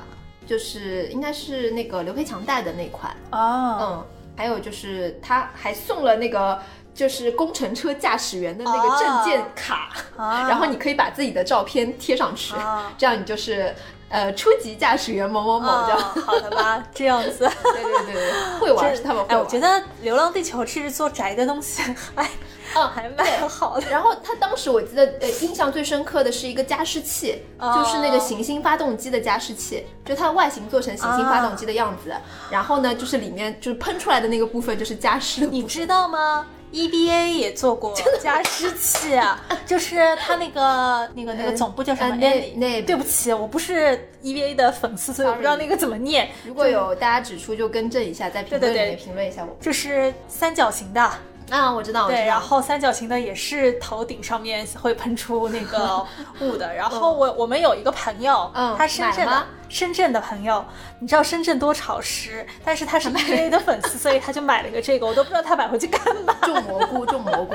[0.46, 3.16] 就是应该是那个刘培强戴的那款。
[3.32, 4.04] 哦，嗯，
[4.36, 6.58] 还有就是他还送了那个。
[6.96, 13.74] 就是工程车驾驶员的那个证件卡，啊 然后你可以把自己的照片贴上去，啊这样你就是
[14.08, 15.98] 呃初级驾驶员某某某这样。
[15.98, 17.38] 哦 好的吧，这样子。
[17.38, 19.44] 对 对对对，会玩是他们会哎，玩。
[19.44, 19.68] 我觉得
[20.00, 21.82] 《流浪地球》其实做宅的东西
[22.14, 22.28] 还
[22.74, 23.90] 嗯还蛮好的。
[23.90, 32.14] 然后他当时我记得，呃，印象最深刻的是一个加湿器，哦就是那个行星发动机的加湿器，就它的外形做成行星发动机的样子。
[32.50, 35.60] 然后呢，就是里面就是喷出来的那个部分就是加湿的部分。
[35.60, 36.46] 你知道吗
[36.76, 42.10] ？EVA 也做过加湿器啊， 就是它那个那个那个总部叫什么？
[42.10, 46.28] 呃那哎那对不起，我不是 EBA 的粉丝，所以我不知道那个怎么念。
[46.44, 49.56] 如果有大家指出，就更正一下，在评论里面评论一下我。
[49.60, 51.10] 就是三角形的，
[51.50, 56.04] 啊，我知道，对，然后三角形的也是头顶上面会喷出那个
[56.40, 56.74] 雾的。
[56.74, 60.64] 然后我我们有一个朋友，嗯他深圳的深圳的朋友，
[60.98, 67.54] 你知道深圳多潮湿，但是他是 EVA 的粉丝，所以他就买了个这个，我都不知道他买回去干嘛， 种蘑菇，种蘑菇，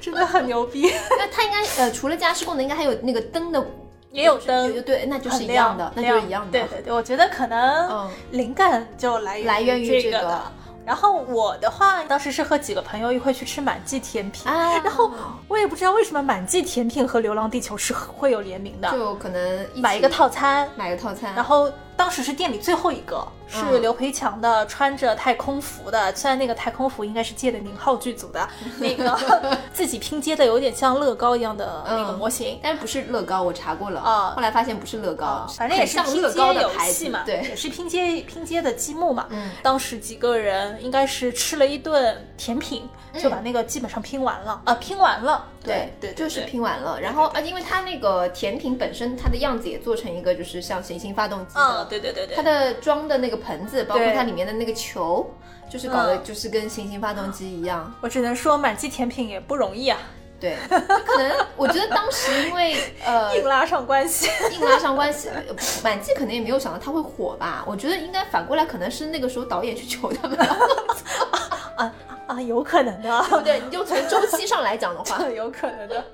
[0.00, 0.82] 真的很牛逼。
[0.82, 3.62] 因为它应该呃，除了加湿功能，应该还有那个灯的，
[4.10, 6.50] 也有灯对，那就是一样的，那就是一样的。
[6.52, 10.40] 对对对，我觉得可能嗯灵感就来来源于这个。
[10.88, 14.78] 然后我的话，当时是和几个朋友一块去吃满记甜品，啊。
[14.78, 15.12] 然后
[15.46, 29.18] 我也不知道为什么满记甜品和流浪地球是会有联名的，就可能起买一个套餐，买个套餐，然后当时是店里最后一个，是嗯刘培强的，穿着太空服的，虽然那个太空服应该是借的宁浩剧组的，那个
[29.74, 32.60] 自己拼接的有点像乐高一样的那个嗯模型。
[32.62, 39.26] 但是不是乐高，我查过了啊后来发现不是乐高，啊，反正也是很像乐拼接的牌戏嘛，对也，是拼接拼接的积木嘛。
[39.30, 42.88] 嗯当时几个人应该是吃了一顿甜品，
[43.18, 45.44] 就把那个基本上拼完了啊，拼完了。
[45.64, 46.98] 对对，对就是拼完了。
[47.00, 55.28] 然后啊，因为它那个甜品本身它的样子也做成一个就是像行星发动机的，嗯，对对对对，它的装的那个盆子，包括它里面的那个球，
[55.70, 57.92] 就是搞的嗯就是跟行星发动机一样。
[58.00, 59.98] 我只能说满记甜品也不容易啊，
[60.40, 64.28] 对，可能我觉得当时因为 呃硬拉上关系。
[64.52, 65.42] 硬拉上关系，呃
[65.82, 67.64] 满记可能也没有想到它会火吧。
[67.66, 70.38] 我觉得应该反过来，可能是那个时候导演去求他们，
[71.76, 71.94] 啊
[72.26, 73.60] 啊，有可能的，对不对？
[73.64, 76.04] 你就从周期上来讲的话， 有可能的。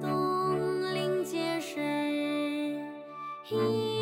[0.00, 1.80] 东临碣石，
[3.48, 3.93] 一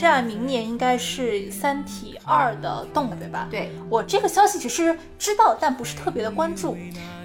[0.00, 3.46] 起 B 站明年应该是《三体二》的动对吧？
[3.50, 3.70] 对。
[3.88, 6.76] 我这个消息只是知道，但不是特别的关注。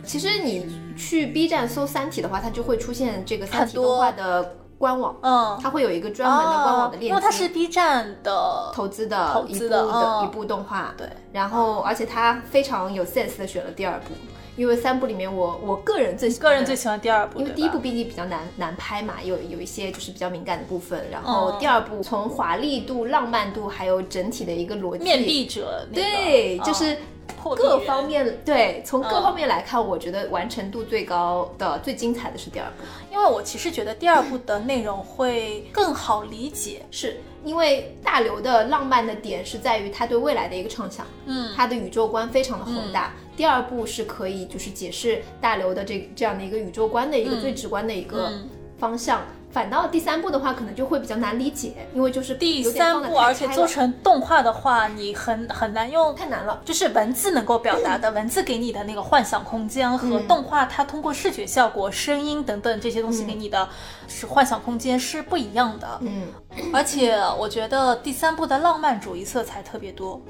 [0.04, 10.94] 其实你去 B 站搜《三体》的话，它就会出现这个《三体》动画的官网，嗯，它会有一个专门的官网的链接，因为它是 B 站的投资的投资的一部嗯一部动画。
[10.98, 14.14] 对，然后而且它非常有 sense 的选了第二部，
[14.56, 26.98] 因为三部里面我我个人最喜欢个人最喜欢第二部，因为第一部毕竟比较难难拍嘛，有有一些就是比较敏感的部分，然后嗯第二部从华丽度、浪漫度，还有整体的一个逻辑，面壁者那个，对，嗯就是
[27.44, 36.82] 各方面对，从各嗯方面来看，我觉得完成度最高的、最精彩的是第二部，因为我其实觉得第二部的内容会更好理解。
[36.92, 41.54] 是因为大刘的浪漫的点是在于他对未来的一个畅想，嗯。
[41.56, 43.14] 他的宇宙观非常的宏大。
[43.36, 49.22] 第二部是可以就是解释大刘的这这样的一个宇宙观的一个嗯最直观的一个嗯方向。
[49.52, 56.62] 反倒第三部的话，可能就会比较难理解，因为就是第三部，而且做成动画的话，你很很难用太难了。
[56.66, 63.66] 就是文字能够表达的， 文字给你的那个幻想空间和嗯动画它通过视觉效果、声音等等这些东西给你的
[64.10, 65.88] 是幻想空间是不一样的。
[66.02, 66.28] 嗯，
[66.74, 70.22] 而且我觉得第三部的浪漫主义色彩特别多，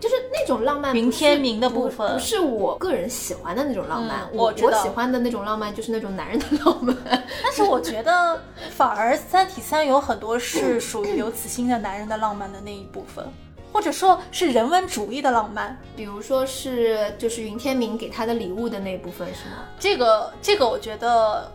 [0.00, 4.22] 就是那种浪漫云天明的部分不是我个人喜欢的那种浪漫。
[4.22, 6.96] 嗯我我喜欢的那种浪漫就是那种男人的浪漫。
[7.44, 8.40] 但是我觉得
[8.70, 13.24] 反而《三体三》有很多是属于刘慈欣的男人的浪漫的那一部分，
[13.72, 15.78] 或者说是人文主义的浪漫。
[15.94, 19.64] 比如说是就是云天明给他的礼物的那一部分是吗？
[19.78, 21.50] 这个这个我觉得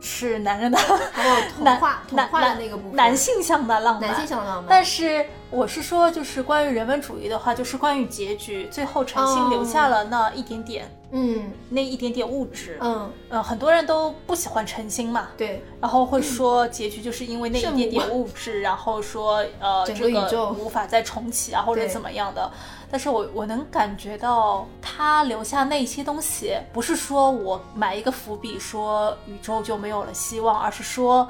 [0.00, 0.78] 是男人的，
[1.12, 4.66] 还有童男话童男话的那个部分，男性向的浪漫，男性向的浪漫。
[4.68, 11.52] 但是我是说，就是关于人文主义的话，就是关于结局，最后陈星哦留下了那一点点，嗯。
[11.68, 12.78] 那一点点物质。
[12.80, 20.56] 嗯，呃，很多人都不喜欢陈星嘛，对，然后会说结局就是因为那一点点物质，然后说呃 整这个个宇宙。
[20.58, 21.88] 无法再重启啊，或者对。
[21.88, 22.50] 怎么样的。
[22.96, 31.28] 但是我我能感觉到他留下那些东西，不是说我埋一个伏笔说宇宙就没有了希望，而是说，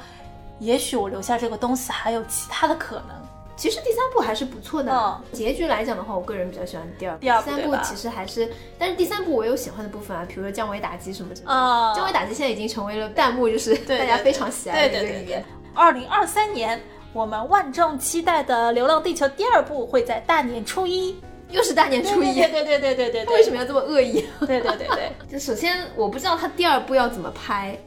[0.60, 3.16] 也许我留下这个东西还有其他的可能。
[3.56, 4.92] 其实第三部还是不错的。
[4.92, 7.20] 嗯结局来讲的话，我个人比较喜欢第二部。
[7.20, 8.48] 第二部三部其实还是，
[8.78, 11.52] 但是第三部我有喜欢的部分啊，比如说降维打击什么之类的。
[11.52, 15.44] 啊降维打击现在已经成为了弹幕，就是大家非常喜爱的对对对对一个语言。。
[15.74, 16.80] 二零二三年，
[17.12, 21.20] 我们万众期待的《流浪地球》第二部会在大年初一。
[21.50, 23.34] 又是大年初一，对对对对对对对。
[23.36, 24.24] 为什么要这么恶意？
[24.46, 25.12] 对对对对。
[25.30, 27.78] 就首先我不知道他第二部要怎么拍，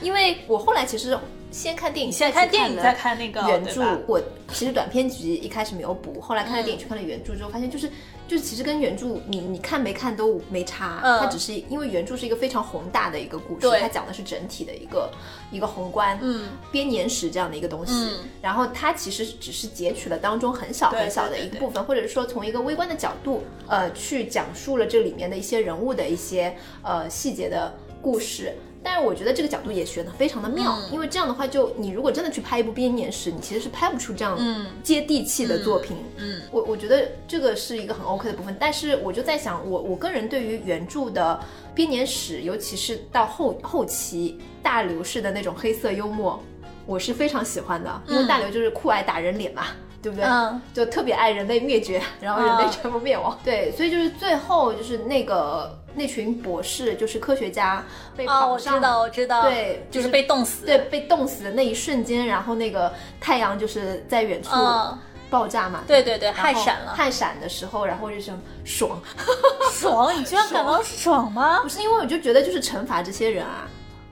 [0.00, 1.18] 因为我后来其实
[1.50, 3.82] 先看电影，先看电影，再看那个原著。
[4.06, 4.20] 我
[4.52, 7.90] 其实短篇集一开始没有补，后来看了电影去看了原著之后，发现就是
[8.28, 15.10] 就是其实跟原著你你看没看都没差，嗯它只是因为原著是一个非常宏大的一个故事，它讲的是整体的一个
[15.50, 28.54] 一个宏观，嗯，编年史这样的一个东西，嗯然后它其实只是截取了当中很小很小的一个部分，或者是说从一个微观的角度，呃，去讲述了这里面的一些人物的一些呃细节的故事。
[28.84, 35.96] 但是我觉得这个角度也学得非常的妙，嗯因为这样的话就，你如果真的去拍一部编年史，你其实是拍不出这样嗯接地气的作品。
[36.18, 41.38] 嗯我我觉得这个是一个很 OK 的部分，但是我就在想，我我个人对于原著的
[41.74, 46.42] 编年史，尤其是到后后期大刘式的那种黑色幽默，
[46.84, 49.66] 我是非常喜欢的，因为嗯大刘就是酷爱打人脸嘛。
[50.02, 50.24] 对不对？
[50.26, 50.60] 嗯。
[50.74, 53.38] 就特别爱人类灭绝， 然后人类嗯全部灭亡。
[53.44, 57.84] 对，所以就是最后就是那个那群博士，就是科学家
[58.16, 64.98] 被哦，我知道，我知道，对就是就是被冻死，对，被冻死的那一瞬间，然后那个太阳就是在远处嗯。
[65.30, 66.92] 爆炸嘛，对对对然后氦闪了。
[66.94, 68.30] 太闪的时候，然后就是
[68.66, 69.00] 爽，
[69.72, 71.60] 爽，你居然感到爽吗？
[71.62, 71.68] 不？
[71.70, 73.66] 是因为我就觉得就是惩罚这些人啊，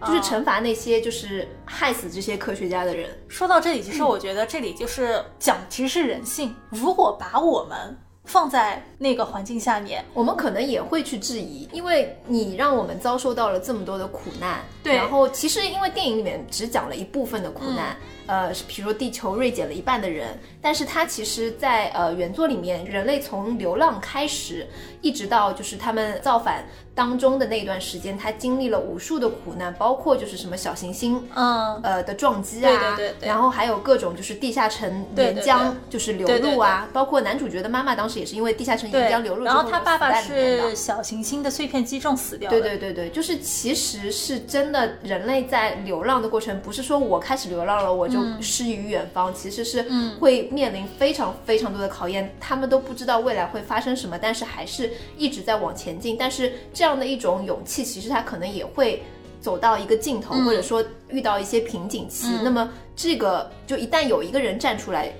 [0.06, 3.10] 就是哦惩罚那些就是害死这些科学家的人。
[3.28, 6.54] 说到这里，其实我觉得这里就是讲，其实是人性。
[6.70, 17.96] 如果把我们放在那个环境下面，我们可能也会去质疑，因为你让我们遭受到了这么多的苦难，对然后其实因为电影里面只讲了一部分的苦难，
[18.26, 24.64] 呃，是比如说地球锐减了一半的人，但是它其实在，呃原作里面，人类从流浪开始，
[25.00, 49.86] 一直到就是他们造反当中的那段时间，他经历了无数的苦难，包括就是什么小行星，嗯，呃的撞击啊，对对对对然后还有各种就是地下城岩浆就是流对对入啊，包括男主角的妈妈当时也是因为地下城岩浆流入，然后他爸爸是小行星的碎片击中死掉的，对对对对，就是其实是真的，人类在流浪的过程，不是说我开始流浪了我就失于远方，其实是
[50.18, 56.16] 会面临非常非常多的考验，他们都不知道未来会发生什么，但是还是一直在往前进。
[56.18, 59.02] 但是这样的一种勇气，其实他可能也会。
[59.42, 65.10] 走到一个尽头，或者说遇到一些瓶颈期，那么这个就一旦有一个人站出来，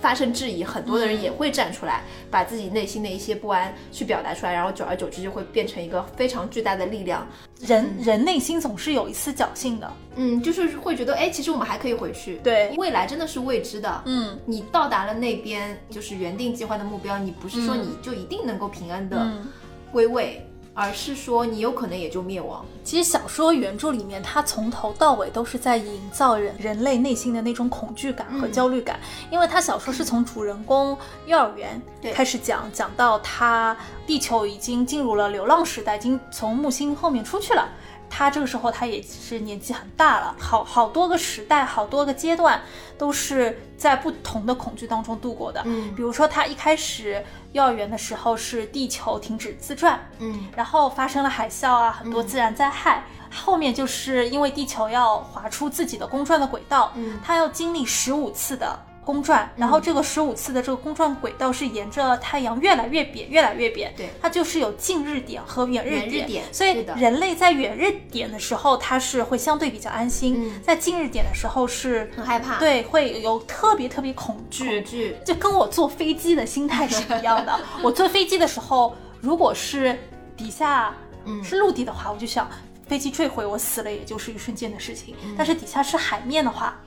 [0.00, 7.26] 发生质疑，很多的人也会站出来，把自己内心的一些不安去表达出来，然后久而久之就会变成一个非常巨大的力量。
[7.60, 12.36] 人人内心总是有一丝侥幸的，嗯，就是会觉得，哎，其实我们还可以回去。
[12.44, 12.72] 对。
[12.76, 14.02] 未来真的是未知的。
[14.06, 17.82] 嗯，你到达了那边，就是原定计划的目标，你不是说嗯。
[17.82, 19.46] 你就一定能够平安的嗯。
[19.90, 20.46] 归位，
[20.80, 22.64] 而是说你有可能也就灭亡。
[22.84, 31.82] 其实小说原著里面，它从头到尾都是在营造人人类内心的那种恐惧感和嗯焦虑感，因为它小说是从主人公幼儿园
[32.14, 33.76] 开始讲，讲到他
[34.06, 37.68] 地球已经进入了流浪时代，已经从木星后面出去了。
[38.10, 42.60] 他这个时候他也是年纪很大了，好好多个时代，好多个阶段
[42.96, 45.62] 都是在不同的恐惧当中度过的。
[45.66, 53.04] 嗯比如说他一开始幼儿园的时候是地球停止自转，嗯然后发生了海啸啊，很多自然灾害。
[53.30, 58.78] 后面就是因为地球要划出自己的公转的轨道，嗯它要经历十五次的
[59.08, 63.90] 公转，然后这个十五次的这个公转轨道是沿着太阳越来越扁，越来越扁。
[63.96, 74.82] 对它就是有近日点和远日点所以人类在远日点的时候，它是会相对比较安心；嗯在近日点的时候是很害怕对，会有特别特别恐惧。
[74.82, 75.16] 恐惧。
[75.24, 77.58] 就跟我坐飞机的心态是一样的。
[77.82, 79.98] 我坐飞机的时候，如果是
[80.36, 80.94] 底下
[81.24, 82.46] 嗯是陆地的话，我就想
[82.86, 85.14] 飞机坠毁，我死了也就是一瞬间的事情。
[85.24, 86.78] 嗯但是底下是海面的话，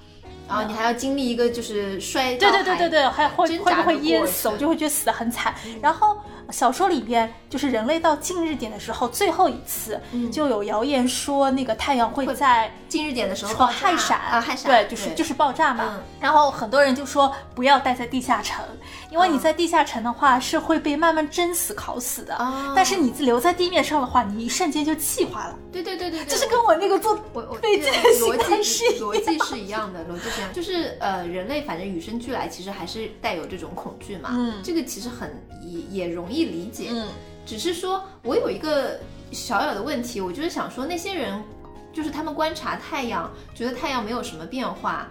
[0.51, 5.55] 然后你还要经历一个就是摔对对对对对，还会会不会淹死，我就会觉得死得很惨。
[5.81, 6.17] 然后
[6.49, 9.99] 小说里边就是人类到近日点的时候，最后一次
[10.31, 15.95] 就有谣言说那个太阳会会在近日点的时候说爆炸氦闪啊，氦闪对，就是就是爆炸嘛。
[15.95, 18.63] 嗯然后很多人就说不要待在地下城，
[19.11, 22.33] 因为你在地下城的话是会被慢慢蒸死、烤死的。
[22.37, 25.59] 哦但是你留在地面上的话，你一瞬间就气化了。
[25.71, 34.61] 对对对对对，这是跟我那个做我我飞机的对心态逻是逻辑是一样的，逻辑是一样， 就是呃，人类反正与生俱来其实还是带有这种恐惧嘛，嗯。
[34.63, 35.31] 这个其实很
[35.61, 37.07] 也也容易理解，嗯。
[37.45, 38.99] 只是说我有一个
[39.31, 41.43] 小小的问题，我就是想说那些人，
[41.91, 45.07] 就是他们观察太阳，觉得太阳没有什么变化。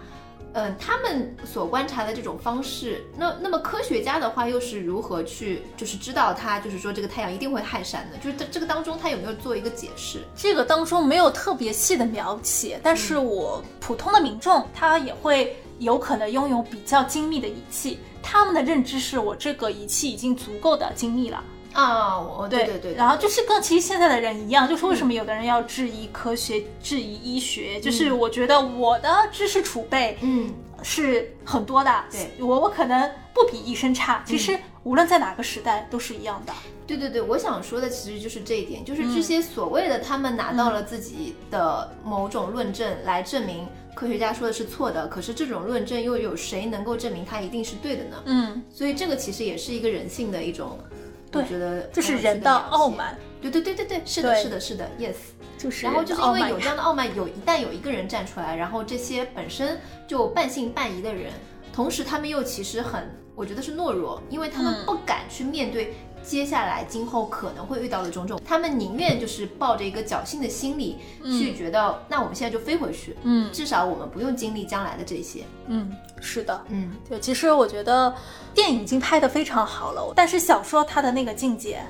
[0.53, 10.19] 嗯，他们所观察的这种方式，那那么科学家的话又是如何去，就是知道它，就是说这个太阳一定会害闪的，就是这这个当中他有没有做一个解释？
[10.35, 21.43] 这个当中没有特别细的描写，但是我普通的民众他也会有可能拥有比较精密的仪器，他们的认知是我这个仪器已经足够的精密了。
[21.73, 30.53] 啊，我对对对，然后就是跟其实现在的人一样，就是为什么有的人要质疑科学、质疑医学，就是我觉得我的知识储备嗯，
[30.83, 32.31] 是很多的，对。
[32.41, 36.53] 我我可能不比医生差，其实无论在哪个时代都是一样的。
[36.87, 39.15] 对对对，我想说的其实就是这一点，就是嗯。
[39.15, 43.65] 这些所谓的他们拿到了自己的某种论证来证明
[43.95, 48.17] 科学家说的是错的，可是这种论证又有谁能够证明它一定是对的呢？
[48.25, 50.99] 嗯，所以这个其实也是一个人性的一种，对
[51.33, 52.89] 我觉得这是人的傲。
[52.89, 55.15] 慢，对对对对对，是的，是的，是的，yes。
[55.59, 59.79] 就是然后就是因为有这样的傲慢，有一旦有一个人站出来，然后这些本身
[60.09, 61.33] 就半信半疑的人，
[61.71, 73.51] 同时他们又其实很，我觉得是懦弱，因为他们嗯不敢去面对接下来今后可能会遇到的种种，他们宁愿就是抱着一个侥幸的心理去觉得，那我们现在就飞回去，嗯。
[73.53, 75.45] 至少我们不用经历将来的这些。
[75.67, 75.91] 嗯，
[76.21, 78.15] 是的，嗯，对，其实我觉得
[78.55, 81.83] 电影已经拍得非常好了，但是小说它的那个境界，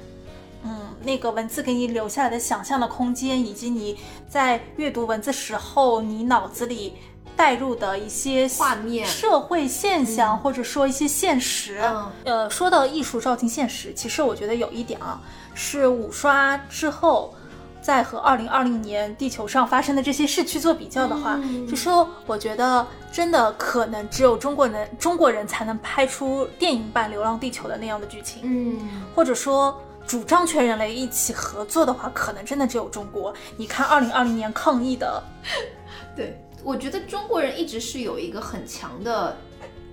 [0.64, 6.94] 嗯，那个文字给你留下来的想象的空间，以及你在阅读文字时候，你脑子里
[7.36, 11.80] 带入的一些画面社会现象，或者说一些现实。
[11.82, 15.20] 嗯呃，说到艺术照进现实，其实我觉得有一点啊，
[15.54, 17.34] 是五刷之后。
[17.82, 29.74] 在和二零二零年地球上发生的这些事去做比较的话，嗯就说我觉得真的可能只有中国人中国人才能拍出电影版《流浪地球》的那样的剧情，嗯，或者说
[30.06, 33.32] 主张全人类一起合作的话，可能真的只有中国。
[33.56, 35.22] 你看二零二零年抗疫的，
[36.14, 39.36] 对，我觉得中国人一直是有一个很强的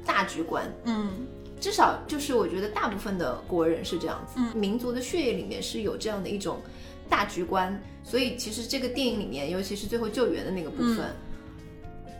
[0.05, 1.27] 大局观，嗯
[1.59, 6.61] 至少就是我觉得大部分的国人是这样子，嗯民族的血液里面是有这样的一种
[7.09, 11.15] 大局观，所以其实这个电影里面，尤其是最后救援的那个部分，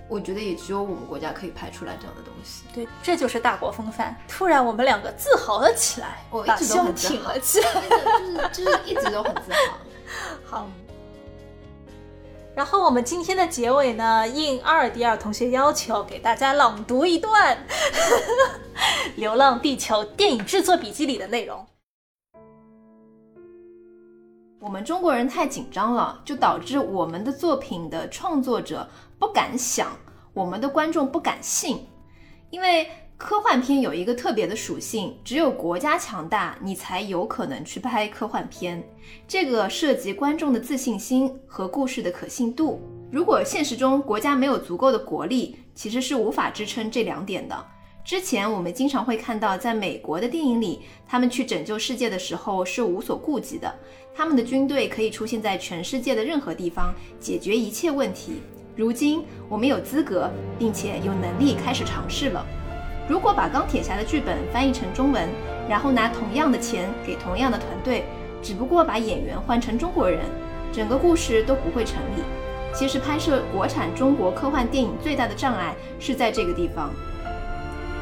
[0.09, 2.63] 我觉得也只有我们国家可以拍出来这样的东西。
[2.73, 4.15] 对，这就是大国风范。
[4.27, 7.73] 突然我们两个自豪了起来，我一直都很自挺了起来。
[7.79, 9.77] 就是就是一直都很自豪。
[10.43, 10.67] 好。
[12.57, 17.55] 然后我们今天的结尾呢，应阿尔迪尔同学要求，给大家朗读一段
[19.15, 21.63] 《流浪地球》电影制作笔记里的内容。
[24.59, 28.89] 我们中国人太紧张了，就导致我们的作品的创作者
[29.19, 29.95] 不敢想，
[30.33, 31.87] 我们的观众不敢信。
[32.49, 38.87] 因为科幻片有一个特别的属性，只有国家强大，你才有可能去拍科幻片。
[39.27, 42.79] 这个涉及观众的自信心和故事的可信度。
[43.11, 47.65] 如果现实中国家没有足够的国力，其实是无法支撑这两点的。
[48.05, 53.73] 之前我们经常会看到，在美国的电影里，他们去拯救世界的时候是无所顾忌的，
[54.13, 58.43] 他们的军队可以出现在全世界的任何地方，解决一切问题。
[58.75, 62.45] 如今我们有资格，并且有能力开始尝试了。
[63.07, 65.29] 如果把钢铁侠的剧本翻译成中文，
[65.69, 68.03] 然后拿同样的钱给同样的团队，
[68.41, 70.19] 只不过把演员换成中国人，
[70.73, 72.23] 整个故事都不会成立。
[72.73, 76.91] 其实拍摄国产中国科幻电影最大的障碍是在这个地方。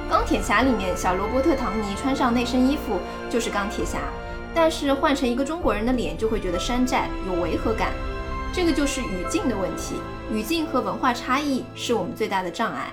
[0.09, 2.99] 钢铁侠里面，小罗伯特·唐尼穿上那身衣服
[3.29, 3.99] 就是钢铁侠，
[4.53, 7.89] 但是换成一个中国人的脸，就会觉得山寨有违和感。
[8.51, 9.95] 这个就是语境的问题，
[10.31, 12.91] 语境和文化差异是我们最大的障碍。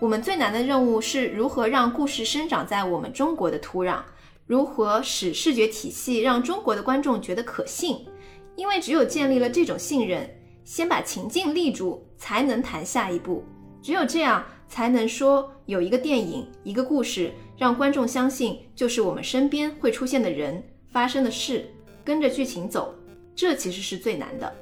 [0.00, 4.00] 我们最难的任务是如何让故事生长在我们中国的土壤，
[4.46, 8.06] 如何使视觉体系让中国的观众觉得可信。
[8.54, 10.28] 因为只有建立了这种信任，
[10.64, 13.44] 先把情境立住，才能谈下一步。
[13.82, 21.68] 只有这样，才能说有一个电影、一个故事，让观众相信就是我们身边会出现的人、发生的事，
[22.04, 22.94] 跟着剧情走。
[23.34, 24.52] 这其实是最难的。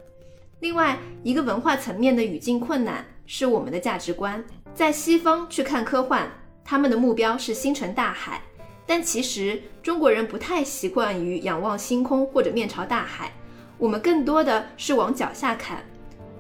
[0.60, 4.42] 另外，一个文化层面的语境困难是我们的价值观。
[4.76, 6.28] 在西方去看科幻，
[6.62, 8.42] 他们的目标是星辰大海，
[8.84, 13.32] 但其实中国人不太习惯于仰望星空或者面朝大海，
[13.78, 15.78] 我们更多的是往脚下看。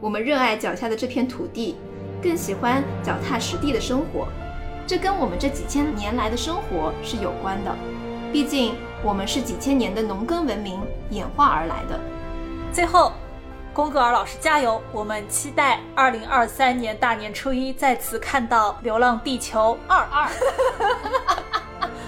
[0.02, 1.76] 我们热爱脚下的这片土地，
[2.22, 4.28] 更喜欢脚踏实地的生活。
[4.86, 7.74] 这跟我们这几千年来的生活是有关的，
[8.34, 10.78] 毕竟我们是几千年的农耕文明
[11.08, 11.98] 演化而来的。
[12.70, 13.14] 最后，
[13.76, 14.82] 宫格尔老师加油！
[14.90, 20.26] 我们期待二零二三年大年初一再次看到《流浪地球二二》。